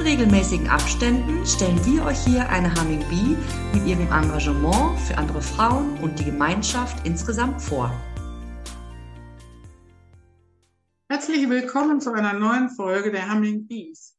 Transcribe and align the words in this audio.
In 0.00 0.06
regelmäßigen 0.06 0.66
Abständen 0.66 1.44
stellen 1.44 1.78
wir 1.84 2.06
euch 2.06 2.24
hier 2.24 2.48
eine 2.48 2.74
Humming 2.74 3.04
Bee 3.10 3.36
mit 3.74 3.86
ihrem 3.86 4.10
Engagement 4.10 4.98
für 4.98 5.18
andere 5.18 5.42
Frauen 5.42 5.98
und 5.98 6.18
die 6.18 6.24
Gemeinschaft 6.24 7.06
insgesamt 7.06 7.60
vor. 7.60 7.92
Herzlich 11.10 11.50
willkommen 11.50 12.00
zu 12.00 12.12
einer 12.12 12.32
neuen 12.32 12.70
Folge 12.70 13.12
der 13.12 13.30
Humming 13.30 13.66
Bees. 13.66 14.16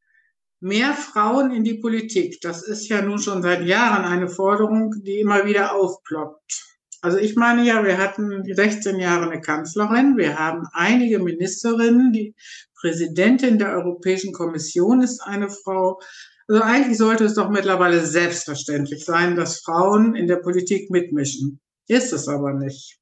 Mehr 0.60 0.94
Frauen 0.94 1.50
in 1.50 1.64
die 1.64 1.80
Politik, 1.80 2.40
das 2.42 2.62
ist 2.62 2.88
ja 2.88 3.02
nun 3.02 3.18
schon 3.18 3.42
seit 3.42 3.66
Jahren 3.66 4.06
eine 4.06 4.30
Forderung, 4.30 4.94
die 5.02 5.20
immer 5.20 5.46
wieder 5.46 5.74
aufploppt. 5.74 6.71
Also 7.02 7.18
ich 7.18 7.36
meine 7.36 7.66
ja, 7.66 7.84
wir 7.84 7.98
hatten 7.98 8.44
16 8.44 9.00
Jahre 9.00 9.30
eine 9.30 9.42
Kanzlerin, 9.42 10.18
wir 10.18 10.38
haben 10.38 10.68
einige 10.72 11.18
Ministerinnen, 11.18 12.14
die 12.14 12.36
Präsidentin 12.80 13.58
der 13.58 13.72
Europäischen 13.72 14.34
Kommission 14.34 15.02
ist 15.02 15.20
eine 15.22 15.50
Frau. 15.50 16.00
Also 16.48 16.62
eigentlich 16.62 16.98
sollte 16.98 17.26
es 17.26 17.34
doch 17.34 17.50
mittlerweile 17.50 18.06
selbstverständlich 18.06 19.04
sein, 19.04 19.36
dass 19.36 19.62
Frauen 19.62 20.16
in 20.16 20.28
der 20.28 20.38
Politik 20.38 20.92
mitmischen. 20.92 21.60
Ist 21.88 22.14
es 22.14 22.28
aber 22.28 22.54
nicht. 22.54 23.00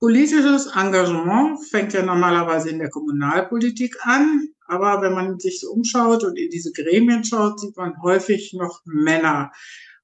Politisches 0.00 0.66
Engagement 0.66 1.58
fängt 1.70 1.92
ja 1.92 2.02
normalerweise 2.02 2.70
in 2.70 2.78
der 2.78 2.90
Kommunalpolitik 2.90 3.96
an, 4.02 4.48
aber 4.66 5.00
wenn 5.00 5.12
man 5.12 5.38
sich 5.38 5.60
so 5.60 5.70
umschaut 5.70 6.24
und 6.24 6.36
in 6.36 6.50
diese 6.50 6.72
Gremien 6.72 7.24
schaut, 7.24 7.60
sieht 7.60 7.76
man 7.76 8.02
häufig 8.02 8.52
noch 8.52 8.80
Männer, 8.84 9.52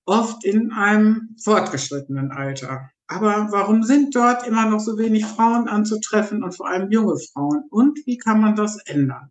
oft 0.06 0.44
in 0.44 0.72
einem 0.72 1.36
fortgeschrittenen 1.42 2.30
Alter. 2.30 2.90
Aber 3.12 3.48
warum 3.50 3.82
sind 3.82 4.14
dort 4.14 4.46
immer 4.46 4.66
noch 4.66 4.80
so 4.80 4.96
wenig 4.98 5.26
Frauen 5.26 5.68
anzutreffen 5.68 6.42
und 6.42 6.56
vor 6.56 6.68
allem 6.68 6.90
junge 6.90 7.18
Frauen? 7.32 7.64
Und 7.70 7.98
wie 8.06 8.16
kann 8.16 8.40
man 8.40 8.56
das 8.56 8.78
ändern? 8.86 9.30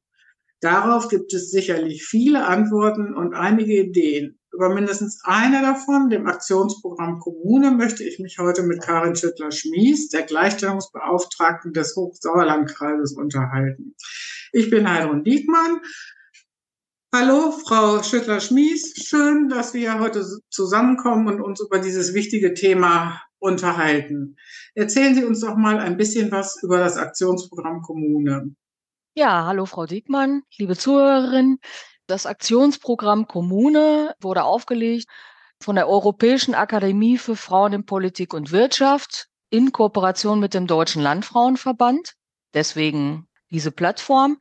Darauf 0.60 1.08
gibt 1.08 1.34
es 1.34 1.50
sicherlich 1.50 2.06
viele 2.06 2.46
Antworten 2.46 3.16
und 3.16 3.34
einige 3.34 3.82
Ideen. 3.82 4.38
Über 4.54 4.70
mindestens 4.70 5.22
eine 5.24 5.62
davon, 5.62 6.10
dem 6.10 6.28
Aktionsprogramm 6.28 7.20
Kommune, 7.20 7.72
möchte 7.72 8.04
ich 8.04 8.20
mich 8.20 8.38
heute 8.38 8.64
mit 8.64 8.82
Karin 8.82 9.16
Schüttler-Schmies, 9.16 10.10
der 10.10 10.24
Gleichstellungsbeauftragten 10.24 11.74
des 11.74 11.96
Hochsauerlandkreises, 11.96 13.14
unterhalten. 13.14 13.96
Ich 14.52 14.70
bin 14.70 14.88
Heidrun 14.88 15.24
Diekmann 15.24 15.80
Hallo, 17.14 17.52
Frau 17.52 18.02
Schüttler-Schmies. 18.02 18.94
Schön, 19.06 19.50
dass 19.50 19.74
wir 19.74 20.00
heute 20.00 20.26
zusammenkommen 20.50 21.28
und 21.28 21.42
uns 21.42 21.60
über 21.60 21.80
dieses 21.80 22.14
wichtige 22.14 22.54
Thema 22.54 23.22
unterhalten. 23.42 24.38
Erzählen 24.76 25.16
Sie 25.16 25.26
uns 25.26 25.42
doch 25.42 25.56
mal 25.56 25.80
ein 25.80 25.98
bisschen 25.98 26.32
was 26.32 26.62
über 26.64 26.78
das 26.78 26.98
Aktionsprogramm 26.98 27.82
Kommune. 27.82 28.56
Ja, 29.16 29.46
hallo, 29.46 29.66
Frau 29.66 29.86
Diekmann, 29.86 30.44
liebe 30.58 30.78
Zuhörerin. 30.78 31.60
Das 32.08 32.26
Aktionsprogramm 32.26 33.28
Kommune 33.28 34.16
wurde 34.22 34.44
aufgelegt 34.44 35.08
von 35.62 35.76
der 35.76 35.90
Europäischen 35.90 36.56
Akademie 36.56 37.18
für 37.18 37.36
Frauen 37.36 37.74
in 37.74 37.86
Politik 37.86 38.34
und 38.34 38.52
Wirtschaft 38.52 39.28
in 39.50 39.72
Kooperation 39.72 40.40
mit 40.40 40.54
dem 40.54 40.68
Deutschen 40.68 41.02
Landfrauenverband. 41.02 42.14
Deswegen 42.54 43.28
diese 43.50 43.72
Plattform. 43.72 44.38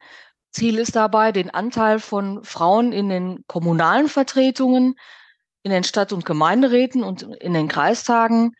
Ziel 0.52 0.78
ist 0.78 0.96
dabei, 0.96 1.32
den 1.32 1.50
Anteil 1.50 2.00
von 2.00 2.44
Frauen 2.44 2.92
in 2.92 3.08
den 3.08 3.44
kommunalen 3.46 4.08
Vertretungen, 4.08 4.94
in 5.62 5.70
den 5.70 5.84
Stadt- 5.84 6.12
und 6.12 6.25
Gemeinderäten 6.25 7.02
und 7.02 7.22
in 7.22 7.54
den 7.54 7.69
Kreistagen 7.69 8.54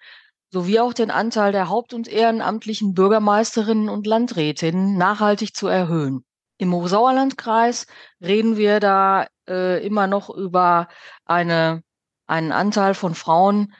sowie 0.53 0.81
auch 0.81 0.93
den 0.93 1.11
Anteil 1.11 1.53
der 1.53 1.69
haupt- 1.69 1.94
und 1.94 2.09
ehrenamtlichen 2.09 2.94
Bürgermeisterinnen 2.94 3.88
und 3.88 4.06
Landrätinnen 4.06 4.97
nachhaltig 4.97 5.55
zu 5.55 5.69
erhöhen. 5.69 6.25
Im 6.59 6.75
Hochsauerlandkreis 6.75 7.87
reden 8.21 8.56
wir 8.56 8.81
da 8.81 9.28
äh, 9.49 9.84
immer 9.84 10.06
noch 10.06 10.28
über 10.28 10.89
eine, 11.25 11.83
einen 12.27 12.53
Anteil 12.53 12.94
von 12.94 13.15
Frauen 13.15 13.72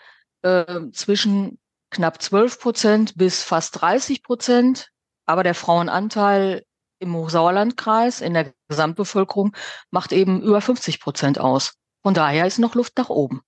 äh, 0.43 0.89
zwischen 0.93 1.59
knapp 1.91 2.23
12 2.23 2.61
Prozent 2.61 3.15
bis 3.17 3.43
fast 3.43 3.81
30 3.81 4.23
Prozent. 4.23 4.89
Aber 5.27 5.43
der 5.43 5.55
Frauenanteil 5.55 6.65
im 7.01 7.15
Hochsauerlandkreis 7.15 8.21
in 8.21 8.35
der 8.35 8.53
Gesamtbevölkerung 8.69 9.55
macht 9.91 10.13
eben 10.13 10.41
über 10.43 10.61
50 10.61 11.01
Prozent 11.01 11.39
aus. 11.39 11.75
Von 12.03 12.15
daher 12.15 12.47
ist 12.47 12.59
noch 12.59 12.75
Luft 12.75 12.97
nach 12.97 13.11
oben. 13.11 13.43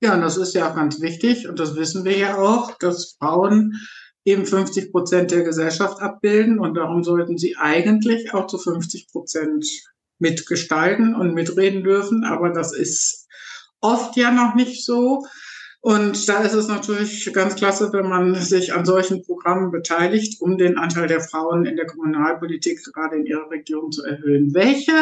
Ja, 0.00 0.14
und 0.14 0.20
das 0.20 0.36
ist 0.36 0.54
ja 0.54 0.70
auch 0.70 0.74
ganz 0.74 1.00
wichtig 1.00 1.48
und 1.48 1.58
das 1.58 1.74
wissen 1.74 2.04
wir 2.04 2.16
ja 2.16 2.36
auch, 2.36 2.76
dass 2.78 3.16
Frauen 3.18 3.80
eben 4.24 4.44
50 4.44 4.92
Prozent 4.92 5.30
der 5.30 5.42
Gesellschaft 5.42 6.02
abbilden 6.02 6.58
und 6.58 6.74
darum 6.74 7.02
sollten 7.02 7.38
sie 7.38 7.56
eigentlich 7.56 8.34
auch 8.34 8.46
zu 8.46 8.58
50 8.58 9.08
Prozent 9.10 9.64
mitgestalten 10.18 11.14
und 11.14 11.34
mitreden 11.34 11.82
dürfen. 11.82 12.24
Aber 12.24 12.50
das 12.50 12.74
ist 12.74 13.26
oft 13.80 14.16
ja 14.16 14.30
noch 14.30 14.54
nicht 14.54 14.84
so. 14.84 15.24
Und 15.80 16.28
da 16.28 16.40
ist 16.40 16.54
es 16.54 16.66
natürlich 16.66 17.32
ganz 17.32 17.54
klasse, 17.54 17.92
wenn 17.92 18.08
man 18.08 18.34
sich 18.34 18.72
an 18.72 18.84
solchen 18.84 19.22
Programmen 19.24 19.70
beteiligt, 19.70 20.40
um 20.40 20.58
den 20.58 20.78
Anteil 20.78 21.06
der 21.06 21.20
Frauen 21.20 21.64
in 21.64 21.76
der 21.76 21.86
Kommunalpolitik 21.86 22.82
gerade 22.92 23.16
in 23.16 23.26
ihrer 23.26 23.48
Region 23.50 23.92
zu 23.92 24.02
erhöhen. 24.02 24.52
Welche 24.52 24.92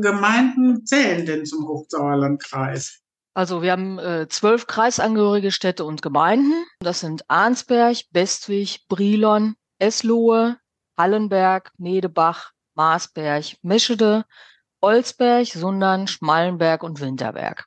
Gemeinden 0.00 0.84
zählen 0.84 1.24
denn 1.24 1.46
zum 1.46 1.68
Hochsauerlandkreis? 1.68 3.01
Also 3.34 3.62
wir 3.62 3.72
haben 3.72 3.98
äh, 3.98 4.28
zwölf 4.28 4.66
kreisangehörige 4.66 5.52
Städte 5.52 5.84
und 5.84 6.02
Gemeinden. 6.02 6.66
Das 6.80 7.00
sind 7.00 7.24
Arnsberg, 7.28 7.96
Bestwig, 8.10 8.86
Brilon, 8.88 9.56
Eslohe, 9.78 10.58
Hallenberg, 10.98 11.72
Medebach, 11.78 12.50
Marsberg, 12.74 13.44
Meschede, 13.62 14.24
Olsberg, 14.80 15.46
Sundern, 15.46 16.08
Schmallenberg 16.08 16.82
und 16.82 17.00
Winterberg. 17.00 17.66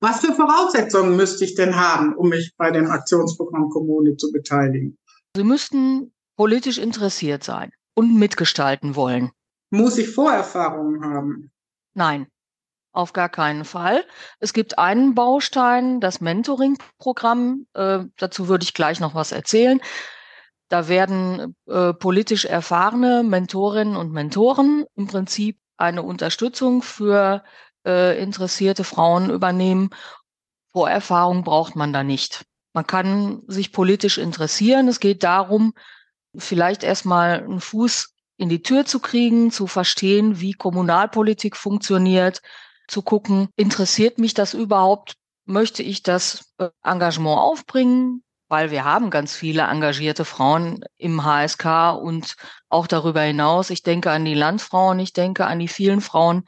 Was 0.00 0.20
für 0.20 0.32
Voraussetzungen 0.34 1.16
müsste 1.16 1.44
ich 1.44 1.56
denn 1.56 1.74
haben, 1.74 2.14
um 2.14 2.28
mich 2.28 2.54
bei 2.56 2.70
dem 2.70 2.86
Aktionsprogramm 2.86 3.70
Kommune 3.70 4.16
zu 4.16 4.30
beteiligen? 4.30 4.96
Sie 5.36 5.42
müssten 5.42 6.12
politisch 6.36 6.78
interessiert 6.78 7.42
sein 7.42 7.72
und 7.94 8.16
mitgestalten 8.16 8.94
wollen. 8.94 9.32
Muss 9.70 9.98
ich 9.98 10.10
Vorerfahrungen 10.10 11.04
haben? 11.04 11.50
Nein. 11.94 12.28
Auf 12.92 13.12
gar 13.12 13.30
keinen 13.30 13.64
Fall. 13.64 14.04
Es 14.38 14.52
gibt 14.52 14.78
einen 14.78 15.16
Baustein, 15.16 15.98
das 15.98 16.20
Mentoring-Programm. 16.20 17.66
Äh, 17.74 18.04
dazu 18.16 18.46
würde 18.46 18.62
ich 18.62 18.74
gleich 18.74 19.00
noch 19.00 19.16
was 19.16 19.32
erzählen. 19.32 19.80
Da 20.72 20.88
werden 20.88 21.54
äh, 21.66 21.92
politisch 21.92 22.46
erfahrene 22.46 23.22
Mentorinnen 23.22 23.94
und 23.94 24.10
Mentoren 24.10 24.86
im 24.94 25.06
Prinzip 25.06 25.58
eine 25.76 26.02
Unterstützung 26.02 26.80
für 26.80 27.44
äh, 27.86 28.18
interessierte 28.18 28.82
Frauen 28.82 29.28
übernehmen. 29.28 29.90
Vorerfahrung 30.72 31.44
braucht 31.44 31.76
man 31.76 31.92
da 31.92 32.02
nicht. 32.02 32.46
Man 32.72 32.86
kann 32.86 33.42
sich 33.48 33.70
politisch 33.70 34.16
interessieren. 34.16 34.88
Es 34.88 34.98
geht 34.98 35.24
darum, 35.24 35.74
vielleicht 36.34 36.84
erstmal 36.84 37.44
einen 37.44 37.60
Fuß 37.60 38.14
in 38.38 38.48
die 38.48 38.62
Tür 38.62 38.86
zu 38.86 38.98
kriegen, 38.98 39.50
zu 39.50 39.66
verstehen, 39.66 40.40
wie 40.40 40.54
Kommunalpolitik 40.54 41.54
funktioniert, 41.54 42.40
zu 42.88 43.02
gucken, 43.02 43.50
interessiert 43.56 44.16
mich 44.16 44.32
das 44.32 44.54
überhaupt? 44.54 45.16
Möchte 45.44 45.82
ich 45.82 46.02
das 46.02 46.50
äh, 46.56 46.70
Engagement 46.82 47.40
aufbringen? 47.40 48.22
Weil 48.52 48.70
wir 48.70 48.84
haben 48.84 49.08
ganz 49.08 49.34
viele 49.34 49.62
engagierte 49.62 50.26
Frauen 50.26 50.84
im 50.98 51.24
HSK 51.24 51.96
und 51.98 52.36
auch 52.68 52.86
darüber 52.86 53.22
hinaus. 53.22 53.70
Ich 53.70 53.82
denke 53.82 54.10
an 54.10 54.26
die 54.26 54.34
Landfrauen, 54.34 54.98
ich 54.98 55.14
denke 55.14 55.46
an 55.46 55.58
die 55.58 55.68
vielen 55.68 56.02
Frauen, 56.02 56.44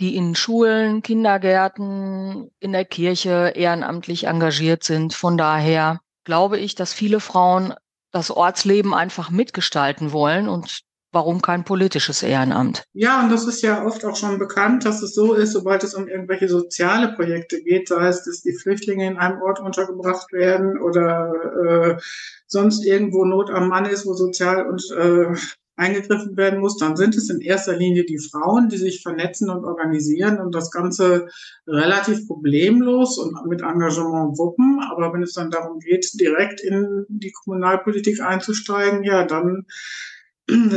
die 0.00 0.16
in 0.16 0.34
Schulen, 0.34 1.00
Kindergärten, 1.00 2.50
in 2.58 2.72
der 2.72 2.84
Kirche 2.84 3.54
ehrenamtlich 3.56 4.24
engagiert 4.26 4.84
sind. 4.84 5.14
Von 5.14 5.38
daher 5.38 6.00
glaube 6.24 6.58
ich, 6.58 6.74
dass 6.74 6.92
viele 6.92 7.20
Frauen 7.20 7.72
das 8.10 8.30
Ortsleben 8.30 8.92
einfach 8.92 9.30
mitgestalten 9.30 10.12
wollen 10.12 10.46
und 10.46 10.80
warum 11.12 11.42
kein 11.42 11.64
politisches 11.64 12.22
Ehrenamt? 12.22 12.84
Ja, 12.92 13.22
und 13.22 13.30
das 13.30 13.46
ist 13.46 13.62
ja 13.62 13.84
oft 13.84 14.04
auch 14.04 14.16
schon 14.16 14.38
bekannt, 14.38 14.84
dass 14.84 15.02
es 15.02 15.14
so 15.14 15.34
ist, 15.34 15.52
sobald 15.52 15.84
es 15.84 15.94
um 15.94 16.08
irgendwelche 16.08 16.48
soziale 16.48 17.12
Projekte 17.12 17.62
geht, 17.62 17.88
sei 17.88 18.08
es, 18.08 18.24
dass 18.24 18.42
die 18.42 18.56
Flüchtlinge 18.56 19.06
in 19.06 19.16
einem 19.16 19.40
Ort 19.42 19.60
untergebracht 19.60 20.32
werden 20.32 20.80
oder 20.80 21.32
äh, 21.64 22.00
sonst 22.46 22.84
irgendwo 22.84 23.24
Not 23.24 23.50
am 23.50 23.68
Mann 23.68 23.86
ist, 23.86 24.06
wo 24.06 24.14
sozial 24.14 24.68
und 24.68 24.82
äh, 24.96 25.34
eingegriffen 25.80 26.36
werden 26.36 26.60
muss, 26.60 26.76
dann 26.76 26.94
sind 26.94 27.16
es 27.16 27.30
in 27.30 27.40
erster 27.40 27.74
Linie 27.74 28.04
die 28.04 28.18
Frauen, 28.18 28.68
die 28.68 28.76
sich 28.76 29.02
vernetzen 29.02 29.48
und 29.48 29.64
organisieren 29.64 30.38
und 30.38 30.54
das 30.54 30.70
Ganze 30.70 31.28
relativ 31.66 32.26
problemlos 32.26 33.16
und 33.16 33.46
mit 33.46 33.62
Engagement 33.62 34.36
wuppen. 34.38 34.80
Aber 34.90 35.12
wenn 35.12 35.22
es 35.22 35.32
dann 35.32 35.50
darum 35.50 35.80
geht, 35.80 36.20
direkt 36.20 36.60
in 36.60 37.06
die 37.08 37.32
Kommunalpolitik 37.32 38.20
einzusteigen, 38.20 39.04
ja, 39.04 39.24
dann 39.24 39.64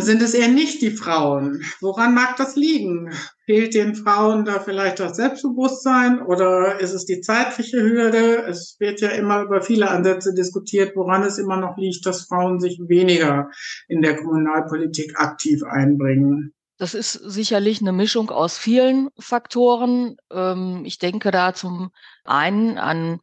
sind 0.02 0.22
es 0.22 0.34
eher 0.34 0.48
nicht 0.48 0.81
die 0.81 0.92
Frauen. 0.92 1.64
Woran 1.81 2.14
mag 2.14 2.36
das 2.38 2.56
liegen? 2.56 3.12
Fehlt 3.46 3.74
den 3.74 3.96
Frauen 3.96 4.46
da 4.46 4.60
vielleicht 4.60 5.00
das 5.00 5.18
Selbstbewusstsein 5.18 6.22
oder 6.22 6.80
ist 6.80 6.94
es 6.94 7.06
die 7.06 7.22
zeitliche 7.22 7.81
Hürde? 7.81 8.46
Es 8.48 8.78
wird 8.80 9.02
ja 9.02 9.10
immer 9.10 9.42
über 9.42 9.62
viele 9.62 9.90
Ansätze 9.90 10.34
diskutiert, 10.34 10.96
woran 10.96 11.24
es 11.24 11.38
immer 11.38 11.58
noch 11.58 11.78
liegt, 11.78 12.06
dass 12.06 12.28
Frauen 12.28 12.60
sich 12.60 12.80
weniger 12.88 13.50
in 13.88 14.02
der 14.02 14.16
Kommunalpolitik 14.16 15.20
aktiv 15.20 15.64
einbringen. 15.64 16.54
Das 16.78 16.94
ist 16.94 17.14
sicherlich 17.14 17.81
eine 17.81 17.94
Mischung 17.94 18.30
aus 18.30 18.58
vielen 18.58 19.10
Faktoren. 19.20 20.18
Ähm, 20.31 20.84
ich 20.86 20.98
denke 20.98 21.31
da 21.31 21.54
zum 21.54 21.92
einen 22.24 22.78
an 22.78 23.20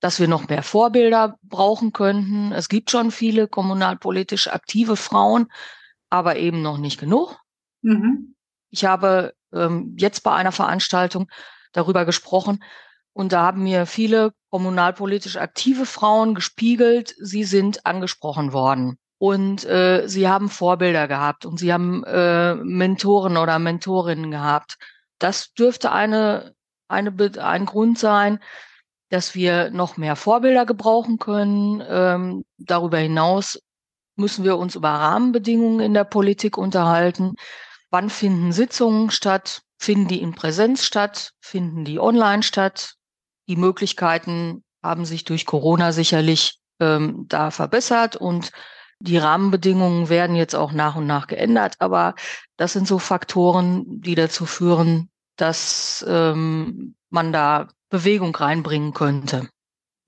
dass 0.00 0.20
wir 0.20 0.28
noch 0.28 0.48
mehr 0.48 0.62
Vorbilder 0.62 1.36
brauchen 1.42 1.92
könnten. 1.92 2.52
Es 2.52 2.68
gibt 2.68 2.90
schon 2.90 3.10
viele 3.10 3.48
kommunalpolitisch 3.48 4.48
aktive 4.48 4.94
Frauen, 4.94 5.50
aber 6.10 6.36
eben 6.36 6.62
noch 6.62 6.78
nicht 6.78 6.98
genug. 6.98 7.38
Mhm. 7.82 8.34
Ich 8.70 8.84
habe 8.84 9.34
ähm, 9.52 9.96
jetzt 9.98 10.22
bei 10.22 10.32
einer 10.32 10.52
Veranstaltung 10.52 11.28
darüber 11.72 12.04
gesprochen 12.04 12.62
und 13.12 13.32
da 13.32 13.42
haben 13.42 13.62
mir 13.62 13.86
viele 13.86 14.32
kommunalpolitisch 14.50 15.36
aktive 15.36 15.86
Frauen 15.86 16.34
gespiegelt, 16.34 17.14
sie 17.18 17.44
sind 17.44 17.86
angesprochen 17.86 18.52
worden. 18.52 18.98
Und 19.18 19.64
äh, 19.64 20.06
sie 20.06 20.28
haben 20.28 20.50
Vorbilder 20.50 21.08
gehabt 21.08 21.46
und 21.46 21.58
sie 21.58 21.72
haben 21.72 22.04
äh, 22.04 22.54
Mentoren 22.56 23.38
oder 23.38 23.58
Mentorinnen 23.58 24.30
gehabt. 24.30 24.76
Das 25.18 25.54
dürfte 25.54 25.92
eine, 25.92 26.54
eine, 26.88 27.14
ein 27.42 27.64
Grund 27.64 27.98
sein, 27.98 28.38
dass 29.08 29.34
wir 29.34 29.70
noch 29.70 29.96
mehr 29.96 30.16
Vorbilder 30.16 30.66
gebrauchen 30.66 31.18
können. 31.18 31.82
Ähm, 31.88 32.44
darüber 32.58 32.98
hinaus 32.98 33.58
müssen 34.16 34.44
wir 34.44 34.56
uns 34.56 34.74
über 34.74 34.88
Rahmenbedingungen 34.88 35.80
in 35.80 35.94
der 35.94 36.04
Politik 36.04 36.58
unterhalten. 36.58 37.34
Wann 37.90 38.10
finden 38.10 38.52
Sitzungen 38.52 39.10
statt? 39.10 39.62
Finden 39.78 40.08
die 40.08 40.22
in 40.22 40.34
Präsenz 40.34 40.84
statt? 40.84 41.32
Finden 41.40 41.84
die 41.84 42.00
online 42.00 42.42
statt? 42.42 42.94
Die 43.48 43.56
Möglichkeiten 43.56 44.64
haben 44.82 45.04
sich 45.04 45.24
durch 45.24 45.46
Corona 45.46 45.92
sicherlich 45.92 46.58
ähm, 46.80 47.26
da 47.28 47.50
verbessert 47.50 48.16
und 48.16 48.50
die 48.98 49.18
Rahmenbedingungen 49.18 50.08
werden 50.08 50.36
jetzt 50.36 50.54
auch 50.54 50.72
nach 50.72 50.96
und 50.96 51.06
nach 51.06 51.26
geändert. 51.26 51.74
Aber 51.78 52.14
das 52.56 52.72
sind 52.72 52.88
so 52.88 52.98
Faktoren, 52.98 53.84
die 53.86 54.14
dazu 54.14 54.46
führen, 54.46 55.10
dass 55.36 56.04
ähm, 56.08 56.94
man 57.10 57.32
da 57.32 57.68
Bewegung 57.90 58.34
reinbringen 58.34 58.94
könnte. 58.94 59.48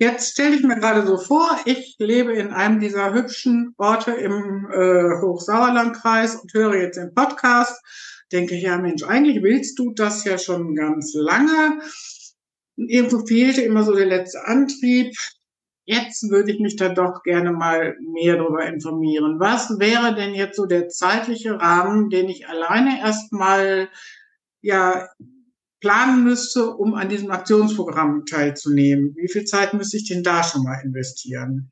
Jetzt 0.00 0.30
stelle 0.30 0.54
ich 0.54 0.62
mir 0.62 0.76
gerade 0.76 1.04
so 1.04 1.18
vor, 1.18 1.58
ich 1.64 1.96
lebe 1.98 2.32
in 2.32 2.52
einem 2.52 2.78
dieser 2.78 3.12
hübschen 3.12 3.74
Orte 3.78 4.12
im 4.12 4.70
äh, 4.70 5.20
Hochsauerlandkreis 5.20 6.36
und 6.36 6.54
höre 6.54 6.76
jetzt 6.76 6.98
den 6.98 7.14
Podcast. 7.14 7.82
Denke, 8.30 8.54
ja 8.54 8.78
Mensch, 8.78 9.02
eigentlich 9.02 9.42
willst 9.42 9.76
du 9.76 9.92
das 9.92 10.22
ja 10.22 10.38
schon 10.38 10.76
ganz 10.76 11.14
lange. 11.14 11.80
Irgendwo 12.76 13.26
fehlte 13.26 13.62
immer 13.62 13.82
so 13.82 13.92
der 13.92 14.06
letzte 14.06 14.46
Antrieb. 14.46 15.16
Jetzt 15.84 16.30
würde 16.30 16.52
ich 16.52 16.60
mich 16.60 16.76
da 16.76 16.90
doch 16.90 17.24
gerne 17.24 17.50
mal 17.50 17.96
mehr 18.00 18.36
darüber 18.36 18.64
informieren. 18.66 19.40
Was 19.40 19.80
wäre 19.80 20.14
denn 20.14 20.32
jetzt 20.32 20.56
so 20.56 20.66
der 20.66 20.88
zeitliche 20.88 21.58
Rahmen, 21.58 22.08
den 22.08 22.28
ich 22.28 22.46
alleine 22.46 23.00
erstmal 23.00 23.88
ja 24.60 25.08
planen 25.80 26.24
müsste, 26.24 26.74
um 26.74 26.94
an 26.94 27.08
diesem 27.08 27.30
Aktionsprogramm 27.30 28.24
teilzunehmen? 28.26 29.14
Wie 29.16 29.28
viel 29.28 29.44
Zeit 29.44 29.74
müsste 29.74 29.96
ich 29.96 30.08
denn 30.08 30.22
da 30.22 30.42
schon 30.42 30.62
mal 30.62 30.80
investieren? 30.84 31.70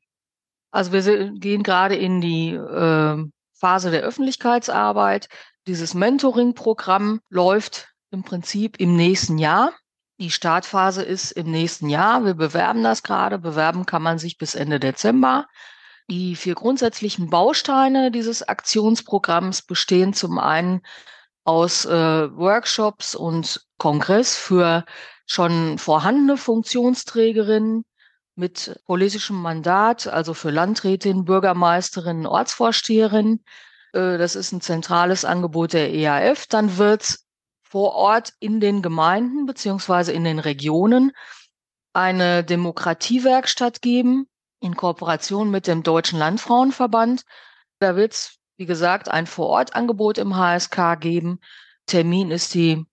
Also 0.71 0.91
wir 0.91 1.31
gehen 1.31 1.63
gerade 1.63 1.95
in 1.95 2.21
die 2.21 2.51
äh, 2.53 3.25
Phase 3.53 3.91
der 3.91 4.01
Öffentlichkeitsarbeit. 4.01 5.29
Dieses 5.67 5.93
Mentoring-Programm 5.93 7.21
läuft 7.29 7.89
im 8.11 8.23
Prinzip 8.23 8.79
im 8.79 8.95
nächsten 8.95 9.37
Jahr. 9.37 9.73
Die 10.19 10.31
Startphase 10.31 11.03
ist 11.03 11.31
im 11.31 11.51
nächsten 11.51 11.89
Jahr. 11.89 12.25
Wir 12.25 12.33
bewerben 12.33 12.83
das 12.83 13.03
gerade. 13.03 13.37
Bewerben 13.37 13.85
kann 13.85 14.01
man 14.01 14.17
sich 14.17 14.37
bis 14.37 14.55
Ende 14.55 14.79
Dezember. 14.79 15.47
Die 16.09 16.35
vier 16.35 16.55
grundsätzlichen 16.55 17.29
Bausteine 17.29 18.11
dieses 18.11 18.47
Aktionsprogramms 18.47 19.61
bestehen 19.61 20.13
zum 20.13 20.39
einen 20.39 20.81
aus 21.43 21.85
äh, 21.85 21.91
Workshops 21.91 23.13
und 23.13 23.66
Kongress 23.77 24.35
für 24.35 24.85
schon 25.25 25.77
vorhandene 25.77 26.37
Funktionsträgerinnen 26.37 27.83
mit 28.35 28.79
politischem 28.85 29.35
Mandat, 29.41 30.07
also 30.07 30.33
für 30.33 30.51
Landrätinnen, 30.51 31.25
Bürgermeisterinnen, 31.25 32.27
Ortsvorsteherinnen. 32.27 33.43
Äh, 33.93 34.17
das 34.17 34.35
ist 34.35 34.51
ein 34.51 34.61
zentrales 34.61 35.25
Angebot 35.25 35.73
der 35.73 35.93
EAF. 35.93 36.47
Dann 36.47 36.77
wird 36.77 37.03
es 37.03 37.25
vor 37.63 37.95
Ort 37.95 38.33
in 38.39 38.59
den 38.59 38.81
Gemeinden 38.81 39.45
beziehungsweise 39.45 40.11
in 40.11 40.23
den 40.23 40.39
Regionen 40.39 41.11
eine 41.93 42.43
Demokratiewerkstatt 42.43 43.81
geben 43.81 44.27
in 44.59 44.75
Kooperation 44.75 45.49
mit 45.51 45.67
dem 45.67 45.83
Deutschen 45.83 46.19
Landfrauenverband. 46.19 47.23
Da 47.79 47.95
wird 47.95 48.13
es 48.13 48.37
wie 48.57 48.65
gesagt, 48.65 49.09
ein 49.09 49.27
Vorortangebot 49.27 50.17
im 50.17 50.35
HSK 50.35 50.99
geben. 50.99 51.39
Termin 51.85 52.31
ist 52.31 52.53
die 52.55 52.85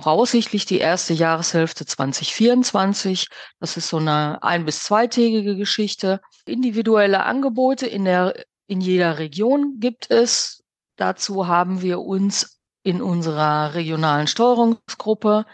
voraussichtlich 0.00 0.64
die 0.64 0.78
erste 0.78 1.12
Jahreshälfte 1.12 1.84
2024. 1.84 3.28
Das 3.60 3.76
ist 3.76 3.88
so 3.88 3.98
eine 3.98 4.42
ein- 4.42 4.64
bis 4.64 4.84
zweitägige 4.84 5.56
Geschichte. 5.56 6.20
Individuelle 6.46 7.24
Angebote 7.24 7.86
in 7.86 8.04
der, 8.04 8.34
in 8.66 8.80
jeder 8.80 9.18
Region 9.18 9.78
gibt 9.80 10.10
es. 10.10 10.62
Dazu 10.96 11.46
haben 11.46 11.82
wir 11.82 12.00
uns 12.00 12.60
in 12.82 13.02
unserer 13.02 13.74
regionalen 13.74 14.26
Steuerungsgruppe, 14.26 15.44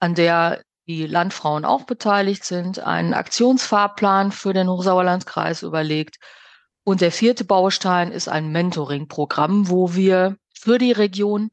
an 0.00 0.14
der 0.14 0.62
die 0.86 1.06
Landfrauen 1.06 1.64
auch 1.64 1.84
beteiligt 1.84 2.44
sind, 2.44 2.78
einen 2.78 3.14
Aktionsfahrplan 3.14 4.30
für 4.32 4.52
den 4.52 4.68
Hochsauerlandkreis 4.68 5.62
überlegt 5.62 6.16
und 6.88 7.00
der 7.00 7.10
vierte 7.10 7.44
Baustein 7.44 8.12
ist 8.12 8.28
ein 8.28 8.52
Mentoring-Programm, 8.52 9.68
wo 9.68 9.94
wir 9.94 10.36
für 10.54 10.78
die 10.78 10.92
Region 10.92 11.50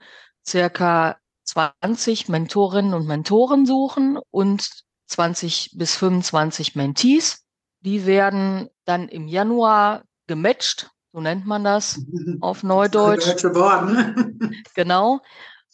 circa 0.47 1.17
20 1.43 2.29
Mentorinnen 2.29 2.93
und 2.93 3.07
Mentoren 3.07 3.65
suchen 3.65 4.19
und 4.31 4.69
20 5.07 5.71
bis 5.75 5.95
25 5.95 6.75
Mentees. 6.75 7.43
Die 7.81 8.05
werden 8.05 8.69
dann 8.85 9.09
im 9.09 9.27
Januar 9.27 10.03
gematcht, 10.27 10.89
so 11.11 11.19
nennt 11.19 11.45
man 11.45 11.63
das 11.63 12.01
auf 12.41 12.63
Neudeutsch. 12.63 13.27
Das 13.27 13.43
Wort, 13.55 13.89
ne? 13.89 14.51
genau. 14.73 15.19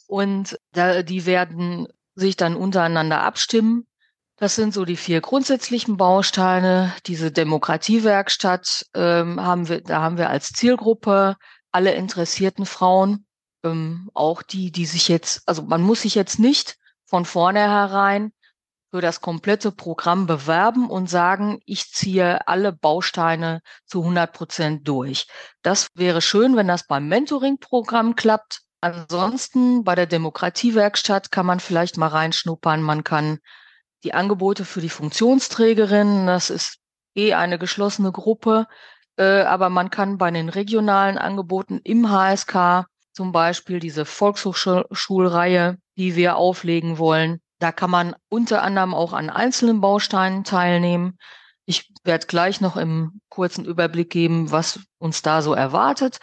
Und 0.08 0.60
da, 0.72 1.04
die 1.04 1.26
werden 1.26 1.88
sich 2.16 2.36
dann 2.36 2.56
untereinander 2.56 3.22
abstimmen 3.22 3.86
das 4.40 4.56
sind 4.56 4.74
so 4.74 4.86
die 4.86 4.96
vier 4.96 5.20
grundsätzlichen 5.20 5.98
Bausteine. 5.98 6.94
Diese 7.08 7.30
Demokratiewerkstatt 7.30 8.86
ähm, 8.94 9.44
haben 9.44 9.68
wir, 9.68 9.82
da 9.82 10.02
haben 10.02 10.18
wir 10.18 10.30
als 10.30 10.54
Zielgruppe 10.54 11.36
alle 11.74 11.94
interessierten 11.94 12.66
Frauen, 12.66 13.26
ähm, 13.64 14.10
auch 14.14 14.42
die, 14.42 14.72
die 14.72 14.86
sich 14.86 15.08
jetzt, 15.08 15.42
also 15.48 15.64
man 15.64 15.82
muss 15.82 16.02
sich 16.02 16.16
jetzt 16.16 16.40
nicht 16.40 16.78
von 17.06 17.26
vornherein 17.26 18.32
für 18.92 19.02
das 19.02 19.22
komplette 19.22 19.72
Programm 19.72 20.26
bewerben 20.26 20.90
und 20.90 21.10
sagen, 21.10 21.60
ich 21.66 21.92
ziehe 21.92 22.48
alle 22.48 22.74
Bausteine 22.74 23.62
zu 23.86 24.02
100 24.02 24.34
Prozent 24.34 24.88
durch. 24.88 25.28
Das 25.62 25.90
wäre 25.94 26.22
schön, 26.22 26.56
wenn 26.56 26.68
das 26.68 26.88
beim 26.88 27.08
Mentoring-Programm 27.08 28.16
klappt. 28.16 28.62
Ansonsten 28.82 29.84
bei 29.84 29.94
der 29.96 30.08
Demokratiewerkstatt 30.08 31.32
kann 31.32 31.46
man 31.46 31.60
vielleicht 31.60 31.98
mal 31.98 32.08
reinschnuppern. 32.08 32.82
Man 32.82 33.04
kann 33.04 33.40
die 34.04 34.14
Angebote 34.14 34.66
für 34.66 34.82
die 34.82 34.90
Funktionsträgerinnen. 34.90 36.26
Das 36.26 36.50
ist 36.50 36.78
eh 37.16 37.34
eine 37.34 37.60
geschlossene 37.60 38.12
Gruppe, 38.12 38.68
äh, 39.18 39.42
aber 39.42 39.70
man 39.70 39.90
kann 39.90 40.18
bei 40.18 40.32
den 40.32 40.50
regionalen 40.50 41.18
Angeboten 41.18 41.80
im 41.84 42.10
HSK 42.10 42.86
zum 43.20 43.34
Beispiel 43.34 43.82
diese 43.82 44.06
Volkshochschulreihe, 44.06 45.78
die 45.98 46.16
wir 46.16 46.38
auflegen 46.38 47.00
wollen, 47.00 47.42
da 47.60 47.74
kann 47.74 47.90
man 47.90 48.16
unter 48.30 48.62
anderem 48.62 48.94
auch 48.94 49.12
an 49.12 49.30
einzelnen 49.30 49.82
Bausteinen 49.82 50.46
teilnehmen. 50.46 51.18
Ich 51.66 51.92
werde 52.06 52.28
gleich 52.28 52.62
noch 52.62 52.78
im 52.78 53.20
kurzen 53.28 53.66
Überblick 53.66 54.10
geben, 54.10 54.52
was 54.52 54.80
uns 55.00 55.22
da 55.22 55.42
so 55.42 55.54
erwartet. 55.54 56.20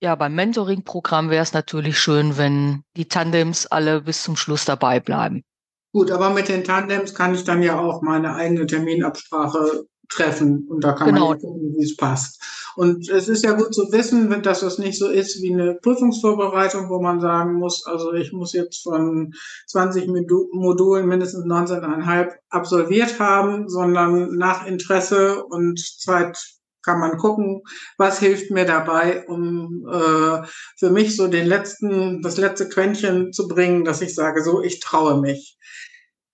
Ja, 0.00 0.16
beim 0.16 0.34
Mentoring-Programm 0.34 1.30
wäre 1.30 1.44
es 1.44 1.52
natürlich 1.52 2.00
schön, 2.00 2.36
wenn 2.36 2.82
die 2.96 3.06
Tandems 3.06 3.68
alle 3.68 4.00
bis 4.00 4.24
zum 4.24 4.34
Schluss 4.34 4.64
dabei 4.64 4.98
bleiben. 4.98 5.44
Gut, 5.92 6.10
aber 6.10 6.30
mit 6.30 6.48
den 6.48 6.64
Tandems 6.64 7.14
kann 7.14 7.36
ich 7.36 7.44
dann 7.44 7.62
ja 7.62 7.78
auch 7.78 8.02
meine 8.02 8.34
eigene 8.34 8.66
Terminabsprache 8.66 9.84
treffen 10.12 10.66
und 10.68 10.84
da 10.84 10.92
kann 10.92 11.08
genau. 11.08 11.30
man 11.30 11.38
gucken, 11.38 11.74
wie 11.76 11.84
es 11.84 11.96
passt. 11.96 12.42
Und 12.76 13.08
es 13.08 13.28
ist 13.28 13.44
ja 13.44 13.52
gut 13.52 13.74
zu 13.74 13.92
wissen, 13.92 14.42
dass 14.42 14.62
es 14.62 14.78
nicht 14.78 14.98
so 14.98 15.08
ist 15.08 15.42
wie 15.42 15.52
eine 15.52 15.74
Prüfungsvorbereitung, 15.74 16.88
wo 16.88 17.00
man 17.00 17.20
sagen 17.20 17.54
muss, 17.54 17.84
also 17.86 18.12
ich 18.12 18.32
muss 18.32 18.52
jetzt 18.52 18.82
von 18.82 19.32
20 19.68 20.08
Modulen 20.52 21.06
mindestens 21.06 21.44
19,5 21.44 22.32
absolviert 22.50 23.18
haben, 23.18 23.68
sondern 23.68 24.36
nach 24.36 24.66
Interesse 24.66 25.44
und 25.44 25.78
Zeit 25.78 26.38
kann 26.82 26.98
man 26.98 27.16
gucken, 27.16 27.62
was 27.96 28.18
hilft 28.18 28.50
mir 28.50 28.64
dabei, 28.64 29.24
um 29.26 29.86
äh, 29.88 30.46
für 30.78 30.90
mich 30.90 31.16
so 31.16 31.28
den 31.28 31.46
letzten, 31.46 32.22
das 32.22 32.36
letzte 32.38 32.68
Quäntchen 32.68 33.32
zu 33.32 33.46
bringen, 33.46 33.84
dass 33.84 34.02
ich 34.02 34.14
sage, 34.14 34.42
so, 34.42 34.62
ich 34.62 34.80
traue 34.80 35.20
mich. 35.20 35.56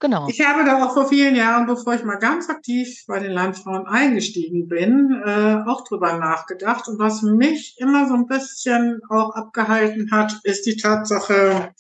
Genau. 0.01 0.29
Ich 0.29 0.41
habe 0.41 0.65
da 0.65 0.85
auch 0.85 0.95
vor 0.95 1.09
vielen 1.09 1.35
Jahren, 1.35 1.67
bevor 1.67 1.95
ich 1.95 2.05
mal 2.05 2.17
ganz 2.17 2.49
aktiv 2.49 3.05
bei 3.09 3.19
den 3.19 3.33
Landfrauen 3.33 3.87
eingestiegen 3.87 4.69
bin, 4.69 5.21
äh, 5.25 5.63
auch 5.67 5.83
drüber 5.85 6.19
nachgedacht. 6.19 6.87
Und 6.87 7.01
was 7.01 7.23
mich 7.23 7.77
immer 7.79 8.07
so 8.07 8.15
ein 8.15 8.27
bisschen 8.27 9.01
auch 9.09 9.35
abgehalten 9.35 10.13
hat, 10.13 10.39
ist 10.45 10.67
die 10.67 10.77
Tatsache, 10.77 11.73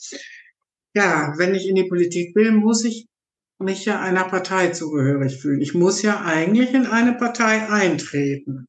ja, 0.94 1.34
wenn 1.36 1.54
ich 1.54 1.68
in 1.68 1.76
die 1.76 1.88
Politik 1.88 2.34
will, 2.34 2.50
muss 2.50 2.84
ich 2.84 3.06
mich 3.60 3.84
ja 3.84 4.00
einer 4.00 4.24
Partei 4.24 4.70
zugehörig 4.70 5.40
fühlen. 5.40 5.60
Ich 5.60 5.74
muss 5.74 6.02
ja 6.02 6.20
eigentlich 6.24 6.74
in 6.74 6.86
eine 6.86 7.12
Partei 7.12 7.68
eintreten. 7.68 8.66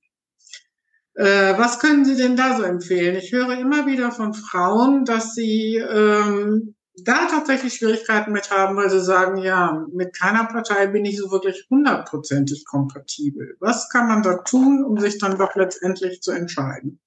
Äh, 1.15 1.57
was 1.57 1.79
können 1.79 2.05
Sie 2.05 2.15
denn 2.15 2.35
da 2.35 2.55
so 2.55 2.63
empfehlen? 2.63 3.15
Ich 3.15 3.31
höre 3.31 3.59
immer 3.59 3.87
wieder 3.87 4.11
von 4.11 4.33
Frauen, 4.33 5.05
dass 5.05 5.33
sie 5.33 5.75
ähm, 5.75 6.75
da 7.03 7.27
tatsächlich 7.27 7.75
Schwierigkeiten 7.75 8.31
mit 8.31 8.51
haben, 8.51 8.75
weil 8.75 8.89
sie 8.89 9.01
sagen, 9.01 9.37
ja, 9.37 9.85
mit 9.91 10.17
keiner 10.17 10.45
Partei 10.45 10.87
bin 10.87 11.05
ich 11.05 11.17
so 11.17 11.31
wirklich 11.31 11.65
hundertprozentig 11.69 12.65
kompatibel. 12.65 13.55
Was 13.59 13.89
kann 13.89 14.07
man 14.07 14.23
da 14.23 14.37
tun, 14.37 14.83
um 14.83 14.97
sich 14.97 15.17
dann 15.17 15.37
doch 15.37 15.55
letztendlich 15.55 16.21
zu 16.21 16.31
entscheiden? 16.31 16.99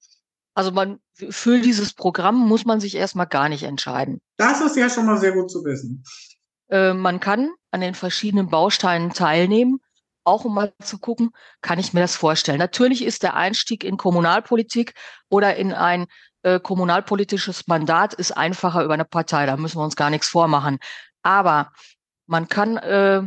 Also 0.55 0.71
man, 0.71 0.99
für 1.13 1.59
dieses 1.59 1.93
Programm 1.93 2.47
muss 2.47 2.65
man 2.65 2.79
sich 2.79 2.95
erstmal 2.95 3.27
gar 3.27 3.49
nicht 3.49 3.63
entscheiden. 3.63 4.21
Das 4.37 4.61
ist 4.61 4.75
ja 4.75 4.89
schon 4.89 5.05
mal 5.05 5.17
sehr 5.17 5.31
gut 5.31 5.49
zu 5.49 5.65
wissen. 5.65 6.03
Äh, 6.69 6.93
man 6.93 7.19
kann 7.19 7.51
an 7.71 7.81
den 7.81 7.95
verschiedenen 7.95 8.49
Bausteinen 8.49 9.11
teilnehmen, 9.11 9.79
auch 10.23 10.45
um 10.45 10.53
mal 10.55 10.73
zu 10.81 10.99
gucken, 10.99 11.31
kann 11.61 11.79
ich 11.79 11.93
mir 11.93 12.01
das 12.01 12.15
vorstellen. 12.15 12.59
Natürlich 12.59 13.03
ist 13.03 13.23
der 13.23 13.35
Einstieg 13.35 13.83
in 13.83 13.97
Kommunalpolitik 13.97 14.93
oder 15.29 15.55
in 15.55 15.73
ein 15.73 16.07
äh, 16.43 16.59
kommunalpolitisches 16.59 17.67
Mandat 17.67 18.13
ist 18.13 18.31
einfacher 18.31 18.83
über 18.83 18.93
eine 18.93 19.05
Partei, 19.05 19.45
da 19.45 19.57
müssen 19.57 19.77
wir 19.77 19.83
uns 19.83 19.95
gar 19.95 20.09
nichts 20.09 20.27
vormachen. 20.27 20.79
Aber 21.21 21.71
man 22.25 22.47
kann 22.47 22.77
äh, 22.77 23.23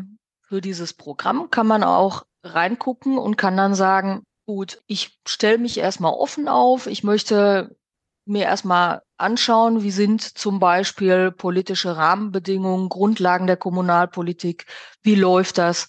für 0.49 0.61
dieses 0.61 0.95
Programm 0.95 1.50
kann 1.50 1.67
man 1.67 1.83
auch 1.83 2.25
reingucken 2.45 3.19
und 3.19 3.37
kann 3.37 3.57
dann 3.57 3.75
sagen, 3.75 4.23
gut, 4.47 4.81
ich 4.87 5.19
stelle 5.26 5.59
mich 5.59 5.79
erstmal 5.79 6.12
offen 6.12 6.49
auf, 6.49 6.87
ich 6.87 7.03
möchte 7.03 7.76
mir 8.26 8.45
erstmal 8.45 9.03
anschauen, 9.17 9.83
wie 9.83 9.91
sind 9.91 10.21
zum 10.21 10.59
Beispiel 10.59 11.33
politische 11.33 11.97
Rahmenbedingungen, 11.97 12.88
Grundlagen 12.88 13.47
der 13.47 13.57
Kommunalpolitik, 13.57 14.67
wie 15.03 15.15
läuft 15.15 15.59
das, 15.59 15.88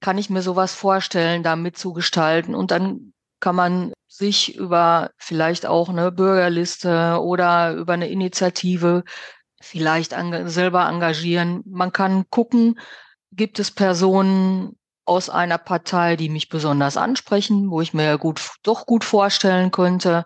kann 0.00 0.18
ich 0.18 0.30
mir 0.30 0.42
sowas 0.42 0.74
vorstellen, 0.74 1.42
da 1.42 1.56
mitzugestalten 1.56 2.54
und 2.54 2.70
dann 2.70 3.12
kann 3.40 3.56
man 3.56 3.92
sich 4.08 4.56
über 4.56 5.10
vielleicht 5.16 5.66
auch 5.66 5.88
eine 5.88 6.12
Bürgerliste 6.12 7.20
oder 7.22 7.72
über 7.72 7.94
eine 7.94 8.08
Initiative 8.08 9.04
vielleicht 9.60 10.14
selber 10.46 10.88
engagieren. 10.88 11.62
Man 11.66 11.92
kann 11.92 12.24
gucken, 12.30 12.78
gibt 13.32 13.58
es 13.58 13.70
Personen 13.70 14.76
aus 15.04 15.30
einer 15.30 15.58
Partei, 15.58 16.16
die 16.16 16.28
mich 16.28 16.48
besonders 16.48 16.96
ansprechen, 16.96 17.70
wo 17.70 17.80
ich 17.80 17.94
mir 17.94 18.18
gut, 18.18 18.52
doch 18.62 18.86
gut 18.86 19.04
vorstellen 19.04 19.70
könnte, 19.70 20.24